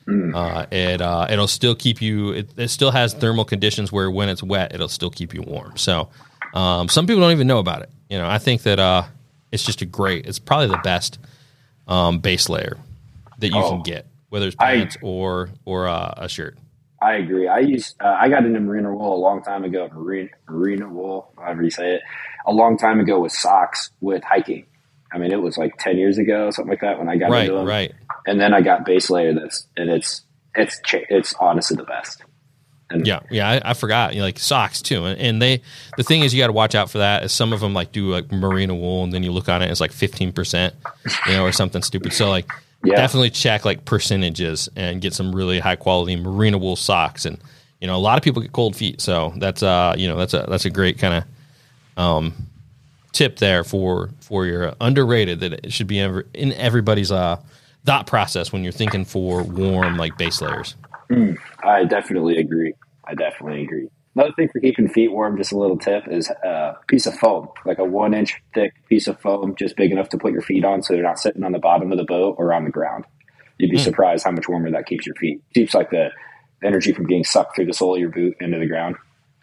[0.08, 2.32] Uh, it uh, it'll still keep you.
[2.32, 5.76] It, it still has thermal conditions where when it's wet, it'll still keep you warm.
[5.76, 6.08] So
[6.54, 7.90] um, some people don't even know about it.
[8.10, 9.04] You know, I think that uh,
[9.52, 10.26] it's just a great.
[10.26, 11.18] It's probably the best
[11.88, 12.76] um, base layer
[13.38, 13.70] that you Oh.
[13.70, 16.58] can get, whether it's I- pants or or uh, a shirt.
[17.00, 17.48] I agree.
[17.48, 19.88] I used uh, I got into merino wool a long time ago.
[19.92, 22.02] Marine merino wool, however you say it,
[22.46, 24.66] a long time ago with socks with hiking.
[25.14, 27.42] I mean, it was like ten years ago, something like that, when I got Right,
[27.44, 27.66] into them.
[27.66, 27.92] right.
[28.26, 29.34] And then I got base layer.
[29.34, 30.22] That's and it's
[30.54, 32.22] it's it's honestly the best.
[32.90, 34.12] And Yeah, yeah, I, I forgot.
[34.12, 35.62] You know, like socks too, and, and they.
[35.96, 37.24] The thing is, you got to watch out for that.
[37.24, 39.70] Is some of them like do like merino wool, and then you look on it,
[39.70, 40.74] it's like fifteen percent,
[41.26, 42.12] you know, or something stupid.
[42.12, 42.46] So like,
[42.84, 42.96] Yeah.
[42.96, 47.24] definitely check like percentages and get some really high quality merino wool socks.
[47.24, 47.38] And
[47.80, 50.34] you know, a lot of people get cold feet, so that's uh, you know, that's
[50.34, 52.34] a that's a great kind of um
[53.12, 57.40] tip there for for your underrated that it should be in everybody's uh
[57.84, 60.76] thought process when you're thinking for warm like base layers.
[61.08, 61.32] Hmm.
[61.62, 62.74] I definitely agree.
[63.04, 63.88] I definitely agree.
[64.14, 67.48] Another thing for keeping feet warm, just a little tip, is a piece of foam,
[67.64, 70.64] like a one inch thick piece of foam, just big enough to put your feet
[70.64, 73.04] on so they're not sitting on the bottom of the boat or on the ground.
[73.58, 73.84] You'd be hmm.
[73.84, 75.42] surprised how much warmer that keeps your feet.
[75.54, 76.10] Keeps like the
[76.62, 78.96] energy from being sucked through the sole of your boot into the ground.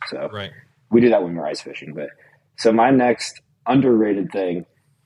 [0.08, 0.52] So Right.
[0.92, 1.94] we do that when we're ice fishing.
[1.94, 2.10] But
[2.58, 4.66] so my next underrated thing,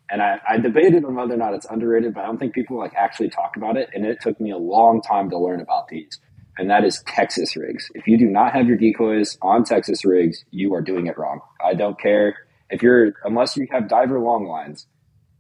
[0.10, 2.78] and I, I debated on whether or not it's underrated, but I don't think people
[2.78, 3.90] like actually talk about it.
[3.94, 6.20] And it took me a long time to learn about these.
[6.58, 7.90] And that is Texas rigs.
[7.96, 11.42] If you do not have your decoys on Texas rigs, you are doing it wrong.
[11.64, 12.36] I don't care
[12.70, 14.86] if you're, unless you have diver long lines,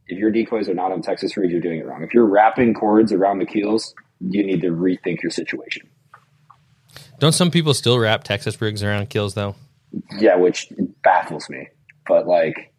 [0.07, 2.03] if your decoys are not on Texas rigs, you're doing it wrong.
[2.03, 5.88] If you're wrapping cords around the keels, you need to rethink your situation.
[7.19, 9.55] Don't some people still wrap Texas rigs around keels though?
[10.17, 10.67] Yeah, which
[11.03, 11.69] baffles me.
[12.07, 12.72] But like,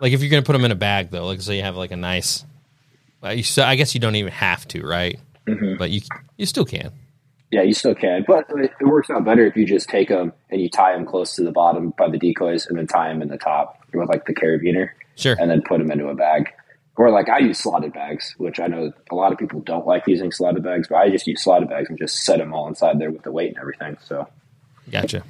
[0.00, 1.90] Like if you're gonna put them in a bag though, like so you have like
[1.92, 2.44] a nice.
[3.20, 5.18] Well, you, so I guess you don't even have to, right?
[5.46, 5.78] Mhm.
[5.78, 6.00] But you
[6.36, 6.90] you still can.
[7.50, 10.32] Yeah, you still can, but it it works out better if you just take them
[10.50, 13.22] and you tie them close to the bottom by the decoys, and then tie them
[13.22, 15.36] in the top with like the carabiner, Sure.
[15.38, 16.48] and then put them into a bag.
[16.96, 20.06] Or like I use slotted bags, which I know a lot of people don't like
[20.06, 22.98] using slotted bags, but I just use slotted bags and just set them all inside
[22.98, 23.96] there with the weight and everything.
[24.04, 24.28] So
[24.90, 25.22] Gotcha.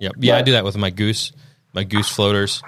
[0.00, 0.12] Yep.
[0.18, 1.32] Yeah, I do that with my goose,
[1.74, 2.62] my goose floaters,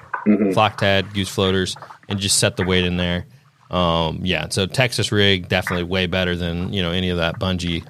[0.52, 1.76] flock tad goose floaters,
[2.08, 3.26] and just set the weight in there.
[3.70, 4.48] Um, yeah.
[4.50, 7.82] So Texas rig definitely way better than you know any of that bungee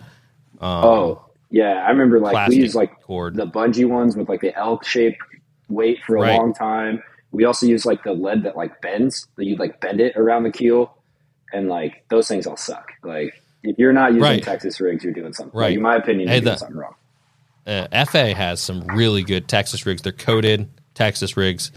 [0.61, 1.85] Um, oh, yeah.
[1.87, 3.35] I remember like we used like cord.
[3.37, 5.19] the bungee ones with like the L shaped
[5.69, 6.37] weight for a Right.
[6.39, 7.03] long time.
[7.33, 10.45] We also use like the lead that like bends, that you like bend it around
[10.45, 10.97] the keel,
[11.53, 12.93] and like those things all suck.
[13.03, 14.43] Like if you're not using Right.
[14.43, 15.59] Texas rigs, you're doing something.
[15.59, 15.69] Right.
[15.71, 16.95] Like, in my opinion, Hey, you're doing something wrong.
[17.67, 20.03] uh, FA has some really good Texas rigs.
[20.03, 21.73] They're coated Texas rigs,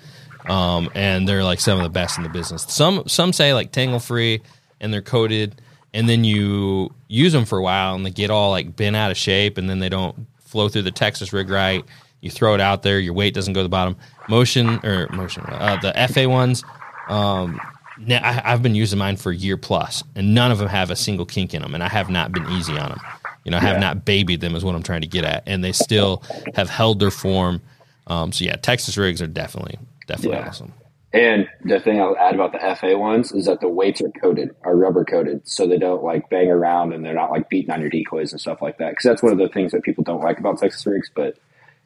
[0.47, 2.65] um, and they're like some of the best in the business.
[2.69, 4.41] Some some say like tangle free,
[4.79, 5.61] and they're coated,
[5.93, 9.11] and then you use them for a while, and they get all like bent out
[9.11, 11.85] of shape, and then they don't flow through the Texas rig right.
[12.21, 13.95] You throw it out there, your weight doesn't go to the bottom.
[14.27, 16.63] Motion or motion, uh, the FA ones.
[17.07, 17.61] Um,
[18.09, 20.95] I, I've been using mine for a year plus, and none of them have a
[20.95, 23.01] single kink in them, and I have not been easy on them.
[23.43, 23.81] You know, I have Yeah.
[23.81, 26.23] not babied them, is what I'm trying to get at, and they still
[26.55, 27.61] have held their form.
[28.07, 30.47] Um, so yeah, Texas rigs are definitely definitely Yeah.
[30.47, 30.73] awesome.
[31.13, 34.53] And the thing I'll add about the FA ones is that the weights are coated,
[34.63, 37.79] are rubber coated, so they don't like bang around and they're not like beating on
[37.79, 38.89] your decoys and stuff like that.
[38.89, 41.09] Because that's one of the things that people don't like about Texas rigs.
[41.15, 41.37] But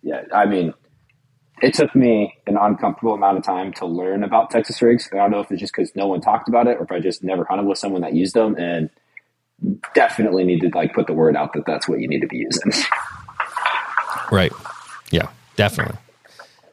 [0.02, 0.74] yeah, I mean,
[1.62, 5.08] it took me an uncomfortable amount of time to learn about Texas rigs.
[5.14, 7.00] I don't know if it's just because no one talked about it or if I
[7.00, 8.56] just never hunted with someone that used them.
[8.58, 8.90] And
[9.94, 12.38] definitely need to like put the word out that that's what you need to be
[12.38, 12.72] using.
[14.32, 14.52] Right.
[15.12, 15.98] Yeah, definitely.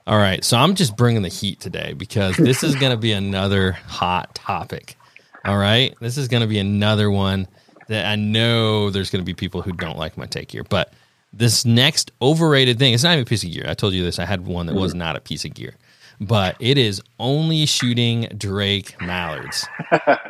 [0.08, 0.42] All right.
[0.42, 4.34] So I'm just bringing the heat today because this is going to be another hot
[4.34, 4.96] topic.
[5.44, 5.94] All right.
[6.00, 7.46] This is going to be another one
[7.88, 10.64] that I know there's going to be people who don't like my take here.
[10.64, 10.94] But
[11.34, 13.66] this next overrated thing, it's not even a piece of gear.
[13.68, 14.18] I told you this.
[14.18, 15.74] I had one that was not a piece of gear,
[16.18, 19.66] but it is only shooting Drake mallards.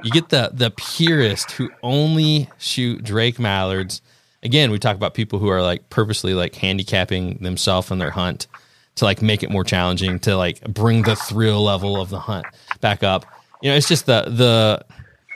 [0.03, 4.03] you get the the purist who only shoot Drake mallards.
[4.43, 8.49] Again, we talk about people who are like purposely like handicapping themselves in their hunt
[8.99, 12.47] to like make it more challenging to like bring the thrill level of the hunt
[12.81, 13.25] back up.
[13.63, 14.85] You know, it's just the the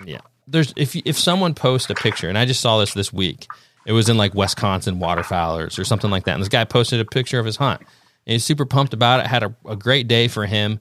[0.06, 0.20] yeah.
[0.46, 3.46] There's if if someone posts a picture, and I just saw this this week.
[3.84, 7.04] It was in like Wisconsin waterfowlers or something like that, and this guy posted a
[7.04, 7.80] picture of his hunt.
[7.80, 9.26] And he's super pumped about it.
[9.26, 10.78] Had a, a great day for him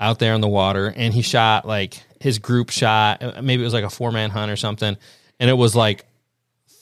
[0.00, 3.22] out there on the water, and he shot like his group shot.
[3.22, 4.96] uh, Maybe it was like a four man hunt or something,
[5.38, 6.06] and it was like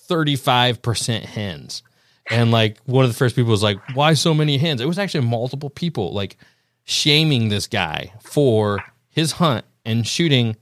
[0.09, 1.83] 35% hens.
[2.31, 4.81] And like one of the first people was like, why so many hens?
[4.81, 6.37] It was actually multiple people like
[6.85, 10.57] shaming this guy for his hunt and shooting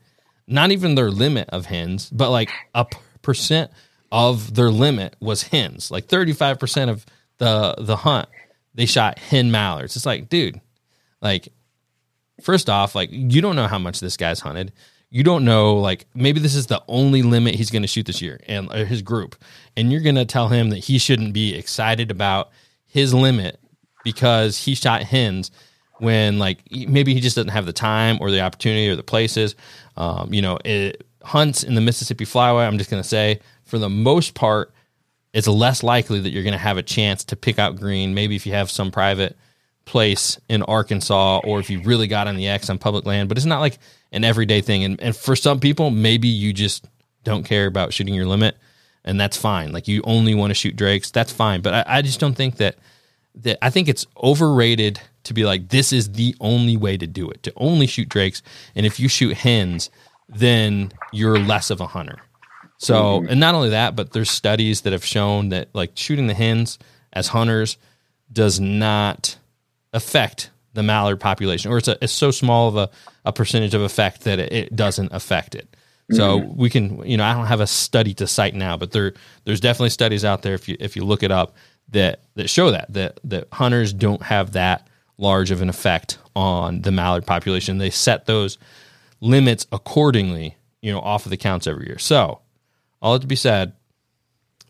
[0.47, 2.87] not even their limit of hens, but like a
[3.23, 3.71] percent
[4.13, 5.91] of their limit was hens.
[5.91, 7.07] Like 35% of
[7.39, 8.29] the the hunt,
[8.75, 9.97] they shot hen mallards.
[9.97, 10.61] It's like, dude,
[11.21, 11.49] like
[12.43, 14.73] first off, like you don't know how much this guy's hunted.
[15.15, 18.21] You don't know, like maybe this is the only limit he's going to shoot this
[18.21, 19.37] year, and his group,
[19.77, 22.51] and you're going to tell him that he shouldn't be excited about
[22.85, 23.61] his limit
[24.03, 25.53] because he shot hens
[25.99, 29.55] when like maybe he just doesn't have the time or the opportunity or the places.
[29.97, 32.67] Um, you know, it, hunts in the Mississippi Flyway.
[32.67, 34.75] I'm just going to say, for the most part,
[35.33, 38.15] it's less likely that you're going to have a chance to pick out green.
[38.15, 39.37] Maybe if you have some private
[39.85, 43.39] place in Arkansas or if you really got on the X on public land, but
[43.39, 43.79] it's not like
[44.15, 44.85] an everyday thing.
[44.85, 46.87] And, and for some people, maybe you just
[47.25, 48.57] don't care about shooting your limit
[49.05, 49.73] and that's fine.
[49.73, 51.11] Like you only want to shoot Drakes.
[51.11, 51.61] That's fine.
[51.61, 52.77] But I, I just don't think that,
[53.37, 57.29] that I think it's overrated to be like, this is the only way to do
[57.31, 58.43] it, to only shoot Drakes.
[58.75, 59.91] And if you shoot hens,
[60.29, 62.19] then you're less of a hunter.
[62.79, 63.31] So, mm-hmm.
[63.31, 66.79] and not only that, but there's studies that have shown that like shooting the hens
[67.13, 67.77] as hunters
[68.33, 69.37] does not
[69.93, 72.91] affect the mallard population, or it's, a, it's so small of a,
[73.25, 75.75] a percentage of effect that it, it doesn't affect it.
[76.11, 76.61] So mm-hmm.
[76.61, 79.61] we can, you know, I don't have a study to cite now, but there there's
[79.61, 81.57] definitely studies out there if you if you look it up
[81.91, 86.83] that that show that that that hunters don't have that large of an effect on
[86.83, 87.79] the mallard population.
[87.79, 88.59] They set those
[89.21, 91.99] limits accordingly, you know, off of the counts every year.
[91.99, 92.41] So
[93.01, 93.73] all that to be said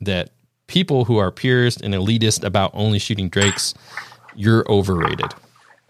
[0.03, 0.31] that
[0.67, 3.75] people who are purist and elitist about only shooting drakes,
[4.37, 5.35] you're overrated.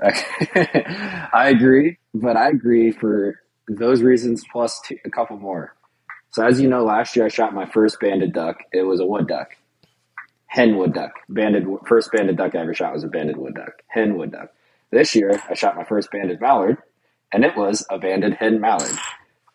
[0.03, 5.75] I agree, but I agree for those reasons plus two, a couple more.
[6.31, 8.59] So as you know, last year I shot my first banded duck.
[8.73, 9.51] It was a wood duck,
[10.47, 11.13] hen wood duck.
[11.29, 14.49] Banded first banded duck I ever shot was a banded wood duck, hen wood duck.
[14.91, 16.79] This year I shot my first banded mallard,
[17.33, 18.97] and it was a banded hen mallard.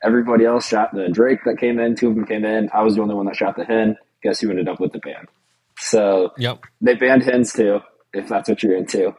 [0.03, 1.95] Everybody else shot the drake that came in.
[1.95, 2.69] Two of them came in.
[2.73, 3.97] I was the only one that shot the hen.
[4.23, 5.27] Guess who ended up with the band?
[5.77, 6.63] So Yep.
[6.81, 7.79] they banned hens too,
[8.13, 9.13] if that's what you're into.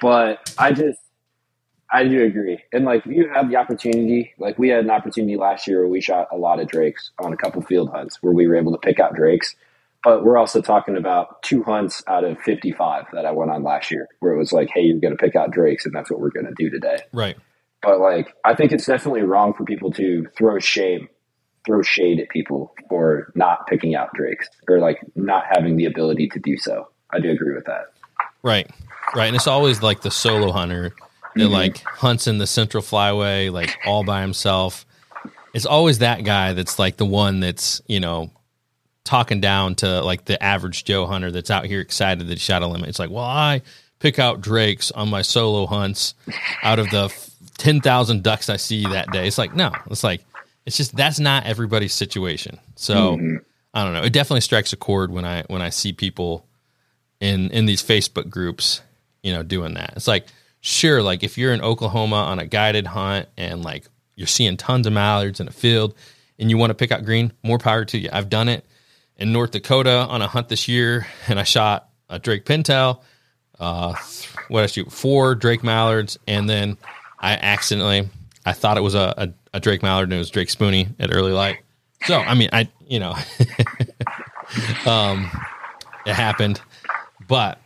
[0.00, 0.98] But I just,
[1.90, 2.58] I do agree.
[2.72, 5.88] And like, if you have the opportunity, like we had an opportunity last year where
[5.88, 8.72] we shot a lot of drakes on a couple field hunts where we were able
[8.72, 9.54] to pick out drakes.
[10.02, 13.92] But we're also talking about two hunts out of 55 that I went on last
[13.92, 16.18] year where it was like, hey, you're going to pick out drakes and that's what
[16.18, 16.98] we're going to do today.
[17.12, 17.36] Right.
[17.82, 21.08] But like, I think it's definitely wrong for people to throw shame
[21.64, 26.28] throw shade at people for not picking out drakes or like not having the ability
[26.28, 26.88] to do so.
[27.12, 27.86] I do agree with that.
[28.42, 28.68] Right.
[29.14, 29.26] Right.
[29.26, 30.94] And it's always like the solo hunter
[31.36, 31.50] that Mhm.
[31.50, 34.84] like hunts in the central flyway, like all by himself.
[35.54, 38.30] It's always that guy that's like the one that's, you know,
[39.04, 42.62] talking down to like the average Joe hunter that's out here excited that he shot
[42.62, 42.88] a limit.
[42.88, 43.62] It's like, well, I
[43.98, 46.14] pick out drakes on my solo hunts
[46.62, 47.12] out of the
[47.58, 49.26] 10,000 ducks I see that day.
[49.26, 50.24] It's like, no, it's like,
[50.66, 52.58] it's just, that's not everybody's situation.
[52.76, 53.38] So Mhm.
[53.74, 54.02] I don't know.
[54.02, 56.46] It definitely strikes a chord when I, when I see people
[57.22, 58.82] in, in these Facebook groups,
[59.22, 59.92] you know, doing that.
[59.94, 60.26] It's like,
[60.60, 64.88] sure, like if you're in Oklahoma on a guided hunt and like you're seeing tons
[64.88, 65.94] of mallards in a field
[66.40, 68.10] and you want to pick out green, more power to you.
[68.12, 68.66] I've done it
[69.16, 73.02] in North Dakota on a hunt this year and I shot a Drake Pintail,
[73.60, 73.94] uh,
[74.48, 76.76] what I shoot, four Drake Mallards, and then
[77.20, 78.08] I accidentally,
[78.44, 81.14] I thought it was a, a, a Drake Mallard and it was Drake Spoonie at
[81.14, 81.58] early light.
[82.04, 83.14] So, I mean, I, you know,
[84.86, 85.30] um,
[86.04, 86.60] it happened,
[87.32, 87.58] but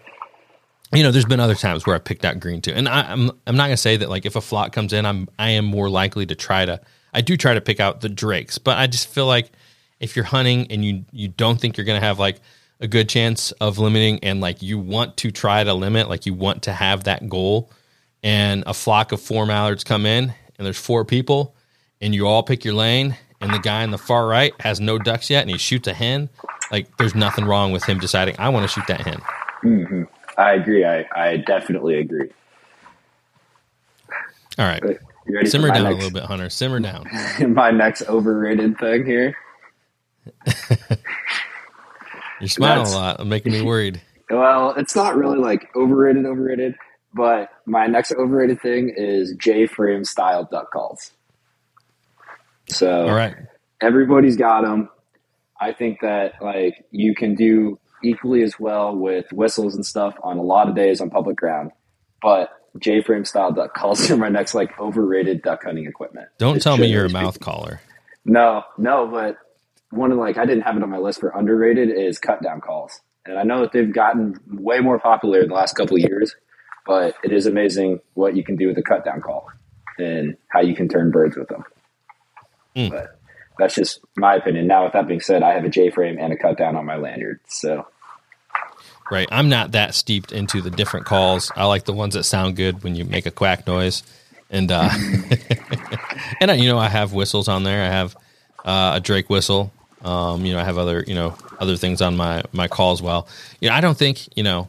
[0.92, 3.32] you know, there's been other times where I picked out green too, and I, I'm
[3.48, 5.90] I'm not gonna say that like if a flock comes in, I'm I am more
[5.90, 6.80] likely to try to
[7.12, 9.50] I do try to pick out the drakes, but I just feel like
[9.98, 12.40] if you're hunting and you you don't think you're gonna have like
[12.78, 16.34] a good chance of limiting, and like you want to try to limit, like you
[16.34, 17.72] want to have that goal,
[18.22, 21.56] and a flock of four mallards come in, and there's four people,
[22.00, 24.96] and you all pick your lane, and the guy in the far right has no
[24.96, 26.28] ducks yet, and he shoots a hen,
[26.70, 29.20] like there's nothing wrong with him deciding I want to shoot that hen.
[29.62, 30.02] Hmm
[30.38, 30.84] I agree.
[30.84, 32.30] I, I definitely agree.
[34.58, 34.82] All right.
[34.82, 36.50] But you ready Simmer down a little bit, Hunter.
[36.50, 37.06] Simmer down.
[37.54, 39.34] my next overrated thing here?
[42.40, 44.00] You're smiling That's- a lot, I'm making me worried.
[44.28, 46.74] Well, it's not really like overrated, overrated,
[47.14, 51.12] but my next overrated thing is J frame style duck calls.
[52.68, 53.36] So All right.
[53.80, 54.88] everybody's got them.
[55.60, 60.38] I think that like you can do equally as well with whistles and stuff on
[60.38, 61.72] a lot of days on public ground,
[62.22, 66.28] but J frame style duck calls are my next like overrated duck hunting equipment.
[66.38, 67.80] Don't Just tell me you're a mouth caller.
[68.24, 69.36] No, no, but
[69.90, 72.60] one of like I didn't have it on my list for underrated is cut down
[72.60, 76.02] calls, and I know that they've gotten way more popular in the last couple of
[76.02, 76.34] years,
[76.86, 79.48] but it is amazing what you can do with a cut down call
[79.98, 81.64] and how you can turn birds with them.
[82.76, 82.90] Mm.
[82.90, 83.18] But
[83.58, 84.66] that's just my opinion.
[84.66, 86.84] Now, with that being said, I have a J frame and a cut down on
[86.84, 87.86] my lanyard, so
[89.10, 89.28] Right.
[89.30, 91.52] I'm not that steeped into the different calls.
[91.54, 94.02] I like the ones that sound good when you make a quack noise.
[94.50, 94.88] And uh
[96.40, 97.84] and I, you know, I have whistles on there.
[97.84, 98.16] I have
[98.64, 99.72] uh, a Drake whistle.
[100.02, 103.00] Um, you know, I have other, you know, other things on my my call as
[103.02, 103.28] well.
[103.60, 104.68] You know, I don't think, you know,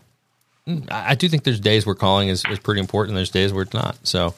[0.67, 3.15] mm, I, I do think there's days where calling is, is pretty important.
[3.15, 3.97] There's days where it's not.
[4.05, 4.33] So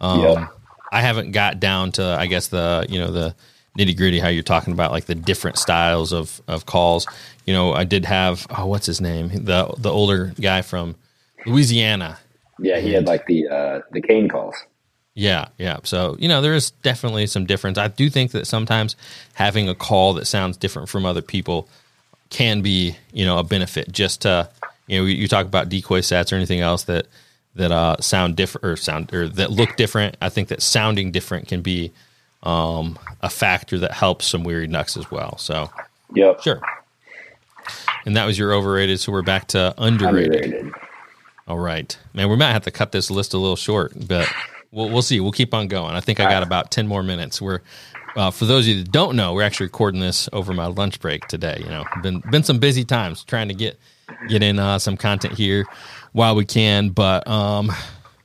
[0.00, 0.48] um Yeah.
[0.92, 3.34] I haven't got down to I guess the you know the
[3.78, 7.06] nitty gritty how you're talking about like the different styles of of calls.
[7.44, 10.96] You know, I did have oh what's his name the the older guy from
[11.46, 12.18] Louisiana.
[12.58, 14.56] yeah, he had like the uh, the cane calls.
[15.14, 15.78] Yeah, yeah.
[15.84, 17.78] So you know there is definitely some difference.
[17.78, 18.96] I do think that sometimes
[19.34, 21.68] having a call that sounds different from other people
[22.30, 23.92] can be you know a benefit.
[23.92, 24.48] Just to
[24.86, 27.06] you know you, talk about decoy sets or anything else that
[27.54, 30.16] that uh, sound different or sound or that look different.
[30.20, 31.92] I think that sounding different can be
[32.42, 35.38] um, a factor that helps some weary ducks as well.
[35.38, 35.70] So
[36.14, 36.60] Yep, sure.
[38.06, 39.00] And that was your overrated.
[39.00, 40.44] So we're back to underrated.
[40.44, 40.72] underrated.
[41.46, 42.30] All right, man.
[42.30, 44.30] We might have to cut this list a little short, but
[44.70, 45.20] we'll we'll see.
[45.20, 45.94] We'll keep on going.
[45.94, 47.40] I think I got about ten more minutes.
[47.40, 47.60] We're
[48.16, 51.00] uh, for those of you that don't know, we're actually recording this over my lunch
[51.00, 51.58] break today.
[51.60, 53.78] You know, been been some busy times trying to get
[54.28, 55.66] get in uh, some content here
[56.12, 56.90] while we can.
[56.90, 57.72] But um,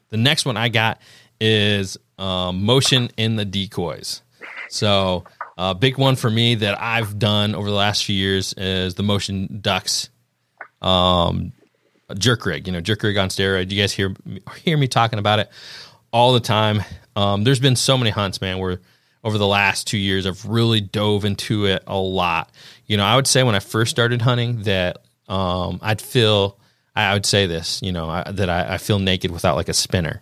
[0.09, 1.01] the next one I got
[1.41, 4.21] is um, motion in the decoys.
[4.69, 5.23] So
[5.59, 9.03] a big one for me that I've done over the last few years is the
[9.03, 10.09] motion ducks
[10.81, 11.51] um,
[12.17, 13.69] jerk rig, you know, jerk rig on steroid.
[13.69, 14.15] You guys hear
[14.63, 15.49] hear me talking about it
[16.13, 16.81] all the time.
[17.17, 18.79] Um, there's been so many hunts, man, where
[19.21, 22.49] over the last two years I've really dove into it a lot.
[22.85, 26.57] You know, I would say when I first started hunting that um, I'd feel
[26.95, 29.73] I would say this, you know, I, that I, I feel naked without like a
[29.73, 30.21] spinner.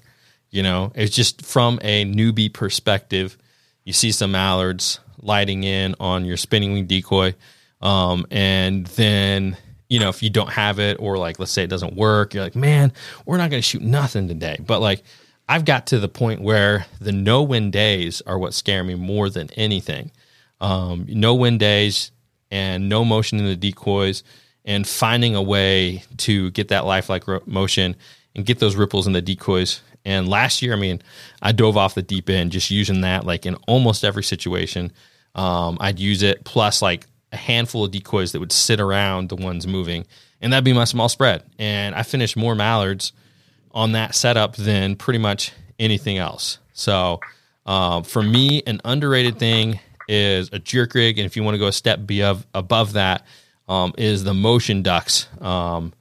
[0.50, 3.38] You know, it's just from a newbie perspective.
[3.84, 7.36] You see some mallards lighting in on your spinning wing decoy,
[7.82, 9.58] um, and then
[9.90, 12.44] you know if you don't have it, or like let's say it doesn't work, you're
[12.44, 12.92] like, man,
[13.26, 14.58] we're not going to shoot nothing today.
[14.60, 15.04] But like,
[15.50, 19.30] I've got to the point where the no win days are what scare me more
[19.30, 20.12] than anything.
[20.60, 22.12] Um, no win days
[22.50, 24.24] and no motion in the decoys,
[24.66, 27.96] and finding a way to get that lifelike motion
[28.36, 29.82] and get those ripples in the decoys.
[30.08, 31.02] And last year, I mean,
[31.42, 34.94] I dove off the deep end just using that like in almost every situation.
[35.36, 39.36] Um, I'd use it plus like a handful of decoys that would sit around the
[39.36, 40.08] ones moving,
[40.40, 41.44] and that'd be my small spread.
[41.60, 43.12] And I finished more mallards
[43.72, 46.60] on that setup than pretty much anything else.
[46.72, 47.20] So
[47.66, 51.60] uh, for me, an underrated thing is a jerk rig, and if you want to
[51.60, 53.26] go a step above above that,
[53.68, 55.92] um, is the motion ducks um,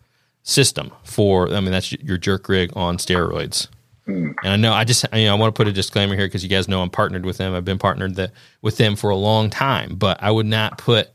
[0.45, 1.53] system for.
[1.53, 3.67] I mean, that's your jerk rig on steroids.
[4.09, 4.35] Mm.
[4.43, 6.43] And I know I just you know I want to put a disclaimer here because
[6.43, 7.55] you guys know I'm partnered with them.
[7.55, 8.31] I've been partnered
[8.63, 11.11] with them for a long time, but I would not put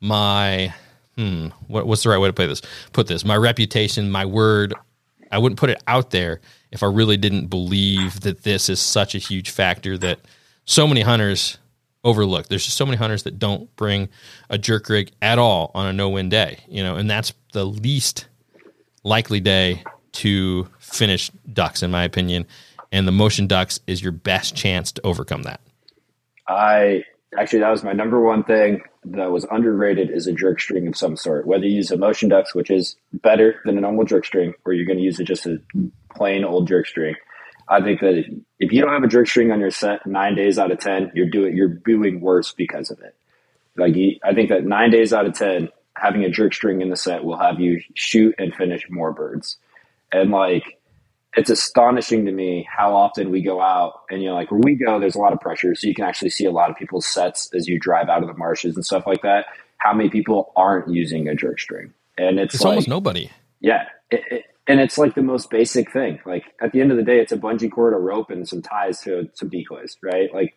[0.00, 0.72] my
[1.16, 2.62] hmm what, what's the right way to play this?
[2.92, 4.74] Put this my reputation, my word.
[5.30, 9.14] I wouldn't put it out there if I really didn't believe that this is such
[9.14, 10.20] a huge factor that
[10.64, 11.58] so many hunters
[12.04, 12.48] overlook.
[12.48, 14.08] There's just so many hunters that don't bring
[14.48, 17.64] a jerk rig at all on a no win day, you know, and that's the
[17.64, 18.26] least
[19.04, 19.82] likely day
[20.12, 22.46] to finish ducks, in my opinion.
[22.90, 25.60] And the motion ducks is your best chance to overcome that.
[26.46, 27.04] I
[27.38, 30.96] actually, that was my number one thing that was underrated is a jerk string of
[30.96, 31.46] some sort.
[31.46, 34.72] Whether you use a motion ducks, which is better than a normal jerk string, or
[34.72, 35.60] you're going to use it just a
[36.14, 37.14] plain old jerk string.
[37.68, 38.24] I think that
[38.58, 41.12] if, you don't have a jerk string on your set nine days out of ten,
[41.14, 43.14] you're doing you're doing worse because of it.
[43.76, 46.96] Like I think that nine days out of ten, having a jerk string in the
[46.96, 49.58] set will have you shoot and finish more birds.
[50.10, 50.77] And like
[51.38, 54.74] it's astonishing to me how often we go out and you know like where we
[54.74, 55.72] go there's a lot of pressure.
[55.76, 58.28] So you can actually see a lot of people's sets as you drive out of
[58.28, 59.46] the marshes and stuff like that.
[59.76, 61.94] How many people aren't using a jerk string?
[62.18, 63.30] And it's, it's like, almost nobody.
[63.60, 63.84] Yeah.
[64.10, 66.18] It, it, and it's like the most basic thing.
[66.26, 68.60] Like at the end of the day it's a bungee cord a rope and some
[68.60, 70.34] ties to some decoys right?
[70.34, 70.56] Like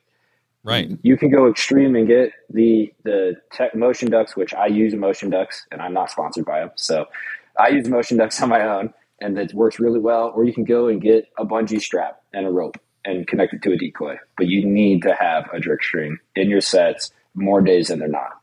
[0.64, 0.90] right.
[1.04, 5.30] you can go extreme and get the the tech motion ducks which i use motion
[5.30, 7.06] ducks and i'm not sponsored by them so
[7.60, 10.34] i use motion ducks on my own and that works really well.
[10.36, 13.62] Or you can go and get a bungee strap and a rope and connect it
[13.64, 14.18] to a decoy.
[14.38, 18.08] But you need to have a jerk string in your sets more days than they're
[18.08, 18.42] not.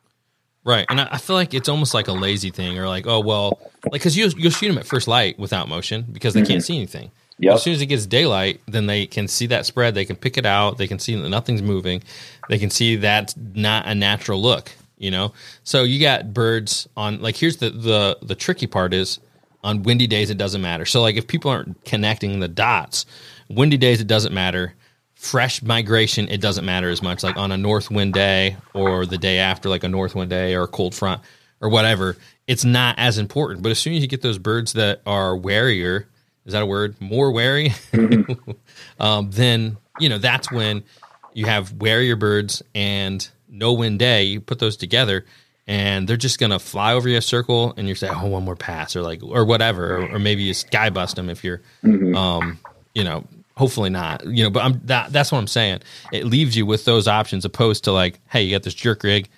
[0.64, 3.58] Right, and I feel like it's almost like a lazy thing, or like, oh well,
[3.84, 6.48] like because you you'll shoot them at first light without motion because they mm-hmm.
[6.48, 7.10] can't see anything.
[7.38, 7.54] Yep.
[7.54, 9.94] As soon as it gets daylight, then they can see that spread.
[9.94, 10.76] They can pick it out.
[10.76, 12.02] They can see that nothing's moving.
[12.48, 14.72] They can see that's not a natural look.
[14.98, 17.22] You know, so you got birds on.
[17.22, 19.20] Like here's the the the tricky part is
[19.62, 20.86] on windy days, it doesn't matter.
[20.86, 23.06] So, like, if people aren't connecting the dots,
[23.48, 24.74] windy days, it doesn't matter.
[25.14, 27.24] Fresh migration, it doesn't matter as much.
[27.24, 30.54] Like on a north wind day or the day after, like a north wind day
[30.54, 31.22] or a cold front
[31.60, 33.62] or whatever, it's not as important.
[33.62, 36.04] But as soon as you get those birds that are warier,
[36.46, 37.00] is that a word?
[37.00, 38.52] More wary, mm-hmm.
[39.02, 40.84] um, then you know that's when
[41.34, 44.22] you have warier birds and no wind day.
[44.22, 45.26] You put those together,
[45.68, 48.96] and they're just gonna fly over your circle, and you say, "Oh, one more pass,"
[48.96, 52.16] or like, or whatever, or, or maybe you sky bust them if you're, mm-hmm.
[52.16, 52.58] um,
[52.94, 54.50] you know, hopefully not, you know.
[54.50, 55.80] But I'm that that's what I'm saying.
[56.10, 59.28] It leaves you with those options, opposed to like, hey, you got this jerk rig,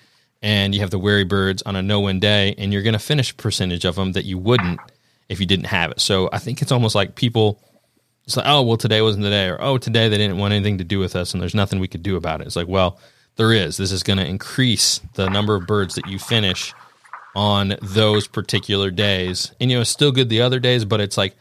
[0.40, 3.32] and you have the wary birds on a no win day, and you're gonna finish
[3.32, 4.78] a percentage of them that you wouldn't
[5.28, 6.00] if you didn't have it.
[6.00, 7.60] So I think it's almost like people.
[8.26, 10.78] It's like, oh well, today wasn't the day, or oh, today they didn't want anything
[10.78, 12.46] to do with us, and there's nothing we could do about it.
[12.46, 13.00] It's like, well,
[13.40, 13.78] there is.
[13.78, 16.74] This is going to increase the number of birds that you finish
[17.34, 19.52] on those particular days.
[19.58, 21.34] And you know, it's still good the other days, but it's like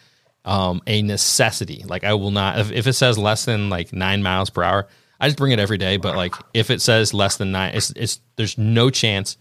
[0.45, 1.83] um, a necessity.
[1.85, 4.87] Like I will not if, if it says less than like nine miles per hour,
[5.19, 5.97] I just bring it every day.
[5.97, 9.35] But like if it says less than nine, it's, it's there's no chance.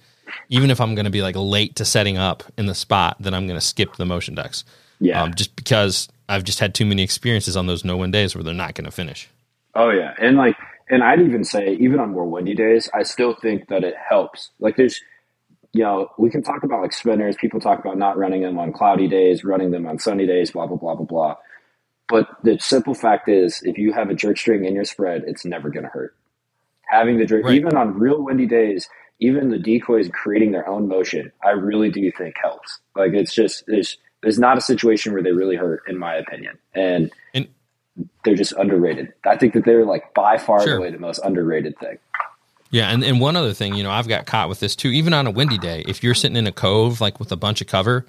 [0.49, 3.35] Even if I'm going to be like late to setting up in the spot, then
[3.35, 4.65] I'm going to skip the motion ducks.
[4.99, 8.35] Yeah, um, just because I've just had too many experiences on those no win days
[8.35, 9.29] where they're not going to finish.
[9.77, 10.57] Oh yeah, and like
[10.91, 14.51] and I'd even say, even on more windy days, I still think that it helps.
[14.59, 15.01] Like there's,
[15.73, 17.37] you know, we can talk about like spinners.
[17.37, 20.67] People talk about not running them on cloudy days, running them on sunny days, blah,
[20.67, 21.37] blah, blah, blah, blah.
[22.09, 25.45] But the simple fact is, if you have a jerk string in your spread, it's
[25.45, 26.17] never going to hurt.
[26.89, 27.55] Having the jerk, right.
[27.55, 28.89] even on real windy days,
[29.21, 32.81] even the decoys creating their own motion, I really do think helps.
[32.97, 36.59] Like it's just, there's, there's not a situation where they really hurt, in my opinion.
[36.75, 37.13] And
[38.25, 39.13] they're just underrated.
[39.25, 40.91] I think that they're like by far sure.
[40.91, 41.99] the most underrated thing.
[42.71, 44.89] Yeah, and, and one other thing, you know, I've got caught with this too.
[44.89, 47.61] Even on a windy day, if you're sitting in a cove like with a bunch
[47.61, 48.07] of cover,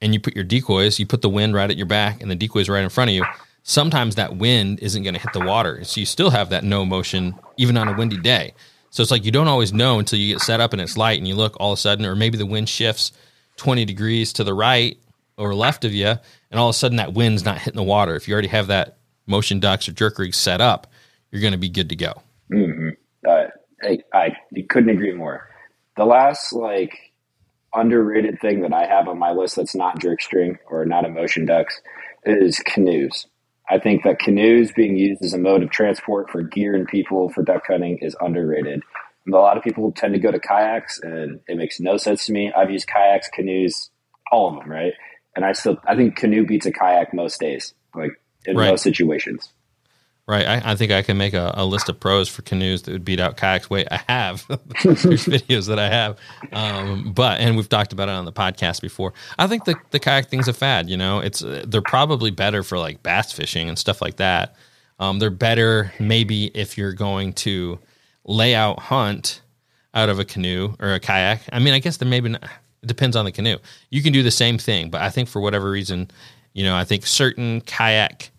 [0.00, 2.36] and you put your decoys, you put the wind right at your back, and the
[2.36, 3.24] decoys right in front of you.
[3.64, 6.86] Sometimes that wind isn't going to hit the water, so you still have that no
[6.86, 8.54] motion even on a windy day.
[8.90, 11.18] So it's like you don't always know until you get set up and it's light,
[11.18, 13.12] and you look all of a sudden, or maybe the wind shifts
[13.56, 14.96] twenty degrees to the right
[15.36, 18.16] or left of you, and all of a sudden that wind's not hitting the water.
[18.16, 18.97] If you already have that
[19.28, 20.86] motion ducks or jerk rigs set up,
[21.30, 22.14] you're going to be good to go.
[22.52, 22.90] Mm-hmm.
[23.26, 23.44] Uh,
[23.82, 25.48] I, I couldn't agree more.
[25.96, 26.96] The last like
[27.74, 31.08] underrated thing that I have on my list that's not jerk string or not a
[31.08, 31.80] motion ducks
[32.24, 33.26] is canoes.
[33.70, 37.28] I think that canoes being used as a mode of transport for gear and people
[37.28, 38.82] for duck hunting is underrated.
[39.26, 42.32] A lot of people tend to go to kayaks, and it makes no sense to
[42.32, 42.50] me.
[42.56, 43.90] I've used kayaks, canoes,
[44.32, 44.94] all of them, right?
[45.36, 48.12] And I still, I think canoe beats a kayak most days, like
[48.48, 48.70] in Right.
[48.70, 49.52] most situations.
[50.26, 50.46] Right.
[50.46, 53.04] I, I think I can make a, a list of pros for canoes that would
[53.04, 53.70] beat out kayaks.
[53.70, 54.44] Wait, I have.
[54.84, 56.18] There's videos that I have.
[56.52, 59.14] Um, but, and we've talked about it on the podcast before.
[59.38, 62.62] I think the, the kayak thing's a fad, you know, it's, uh, they're probably better
[62.62, 64.54] for like bass fishing and stuff like that.
[64.98, 67.78] Um, they're better maybe if you're going to
[68.26, 69.40] lay out hunt
[69.94, 71.40] out of a canoe or a kayak.
[71.52, 73.56] I mean, I guess there maybe not, it depends on the canoe.
[73.88, 76.10] You can do the same thing, but I think for whatever reason,
[76.52, 78.30] you know, I think certain kayak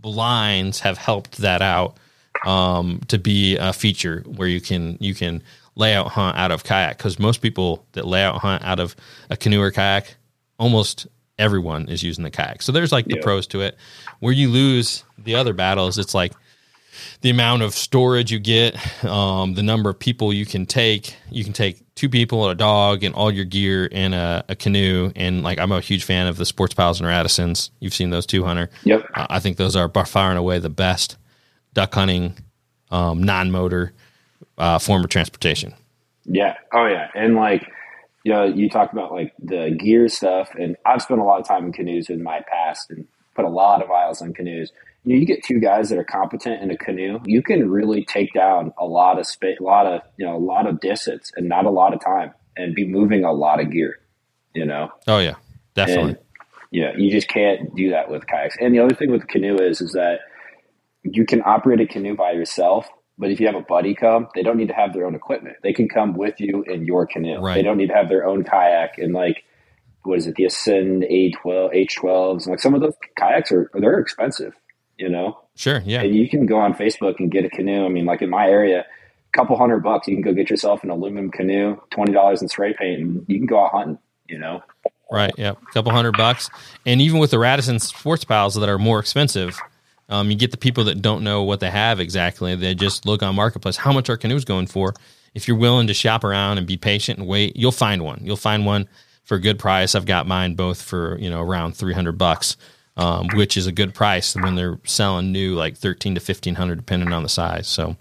[0.00, 1.96] blinds have helped that out
[2.46, 5.42] um, to be a feature where you can you can
[5.74, 8.94] lay out hunt out of kayak because most people that lay out hunt out of
[9.30, 10.16] a canoe or kayak,
[10.58, 11.06] almost
[11.38, 12.62] everyone is using the kayak.
[12.62, 13.22] So there's like the Yeah.
[13.22, 13.76] pros to it.
[14.20, 16.32] Where you lose the other battles, it's like
[17.20, 21.16] the amount of storage you get, um, the number of people you can take.
[21.30, 25.10] You can take two people, a dog, and all your gear in a, a canoe.
[25.16, 27.70] And like, I'm a huge fan of the Sports Pals and Radissons.
[27.80, 28.70] You've seen those two, Hunter.
[28.84, 29.06] Yep.
[29.14, 31.16] Uh, I think those are by far and away the best
[31.74, 32.36] duck hunting,
[32.90, 33.92] um, non-motor
[34.56, 35.74] uh, form of transportation.
[36.24, 36.54] Yeah.
[36.72, 37.08] Oh, yeah.
[37.14, 37.68] And like,
[38.24, 41.46] you know, you talk about like the gear stuff, and I've spent a lot of
[41.46, 44.70] time in canoes in my past and put a lot of miles on canoes.
[45.04, 48.04] You, know, you get two guys that are competent in a canoe, you can really
[48.04, 51.30] take down a lot of space, a lot of you know, a lot of distance,
[51.36, 54.00] and not a lot of time, and be moving a lot of gear.
[54.54, 55.34] You know, Oh yeah,
[55.74, 56.10] definitely.
[56.12, 56.18] and
[56.70, 58.56] yeah, you just can't do that with kayaks.
[58.60, 60.20] And the other thing with canoe is, is that
[61.02, 62.86] you can operate a canoe by yourself,
[63.16, 65.56] but if you have a buddy come, they don't need to have their own equipment.
[65.62, 67.38] They can come with you in your canoe.
[67.40, 67.54] Right.
[67.54, 69.44] They don't need to have their own kayak and like,
[70.02, 70.34] what is it?
[70.36, 72.46] The Ascend A12, H12s.
[72.46, 74.54] Like some of those kayaks are, they're expensive,
[74.98, 75.38] you know?
[75.56, 75.82] sure.
[75.84, 76.02] Yeah.
[76.02, 77.84] And you can go on Facebook and get a canoe.
[77.84, 80.84] I mean, like in my area, a couple hundred bucks, you can go get yourself
[80.84, 84.62] an aluminum canoe, $20 in spray paint, and you can go out hunting, you know?
[85.10, 85.32] Right.
[85.38, 85.52] Yeah.
[85.52, 86.50] A couple hundred bucks.
[86.84, 89.58] And even with the Radisson sports pals that are more expensive,
[90.08, 92.54] um, you get the people that don't know what they have exactly.
[92.54, 93.76] They just look on marketplace.
[93.76, 94.94] How much are canoes going for?
[95.34, 98.20] If you're willing to shop around and be patient and wait, you'll find one.
[98.22, 98.88] You'll find one
[99.24, 99.94] for a good price.
[99.94, 102.56] I've got mine both for you know around three hundred bucks,
[102.98, 106.76] um, which is a good price when they're selling new, like thirteen to fifteen hundred,
[106.76, 107.66] depending on the size.
[107.66, 107.96] So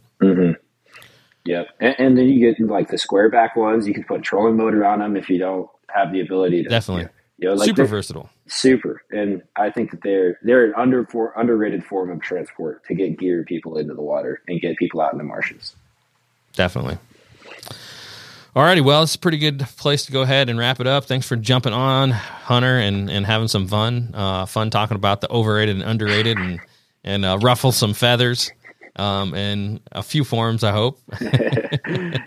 [1.46, 1.68] Yep.
[1.80, 3.88] And, and then you get like the square back ones.
[3.88, 6.70] You can put trolling motor on them if you don't have the ability to.
[6.70, 8.30] definitely You know, like super versatile.
[8.48, 9.02] super.
[9.12, 13.18] And I think that they're they're an under for underrated form of transport to get
[13.18, 15.74] gear people into the water and get people out in the marshes.
[16.54, 16.98] Definitely.
[18.58, 21.06] Alrighty, well, it's a pretty good place to go ahead and wrap it up.
[21.06, 24.10] Thanks for jumping on, Hunter, and, and having some fun.
[24.16, 26.60] Uh, fun talking about the overrated and underrated, and
[27.04, 28.52] and uh, ruffle some feathers,
[28.96, 30.64] um, in a few forms.
[30.64, 31.00] I hope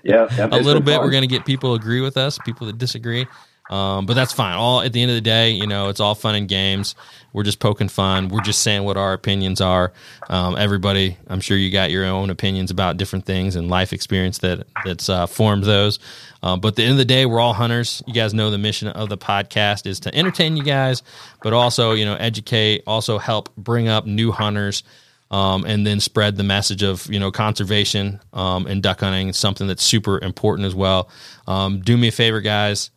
[0.04, 1.00] Yeah, a little bit.
[1.00, 3.26] We're going to get people agree with us, people that disagree.
[3.70, 4.56] Um, but that's fine.
[4.56, 6.96] All at the end of the day, you know, it's all fun and games.
[7.32, 8.28] We're just poking fun.
[8.28, 9.92] We're just saying what our opinions are.
[10.28, 14.38] Um, everybody, I'm sure you got your own opinions about different things and life experience
[14.38, 16.00] that that's uh, formed those.
[16.42, 18.02] Um, but at the end of the day, we're all hunters.
[18.06, 21.04] You guys know the mission of the podcast is to entertain you guys,
[21.42, 24.82] but also you know educate, also help bring up new hunters
[25.30, 29.32] um, and then spread the message of you know conservation um, and duck hunting.
[29.32, 31.08] Something that's super important as well.
[31.46, 32.90] Um, do me a favor, guys.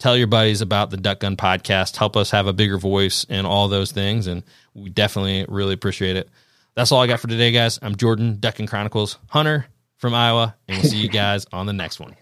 [0.00, 1.96] Tell your buddies about the Duck Gun podcast.
[1.96, 4.42] Help us have a bigger voice and all those things, and
[4.72, 6.30] we definitely really appreciate it.
[6.74, 7.78] That's all I got for today, guys.
[7.82, 9.66] I'm Jordan, Duck Gun Chronicles Hunter
[9.98, 12.16] from Iowa, and we'll see you guys on the next one.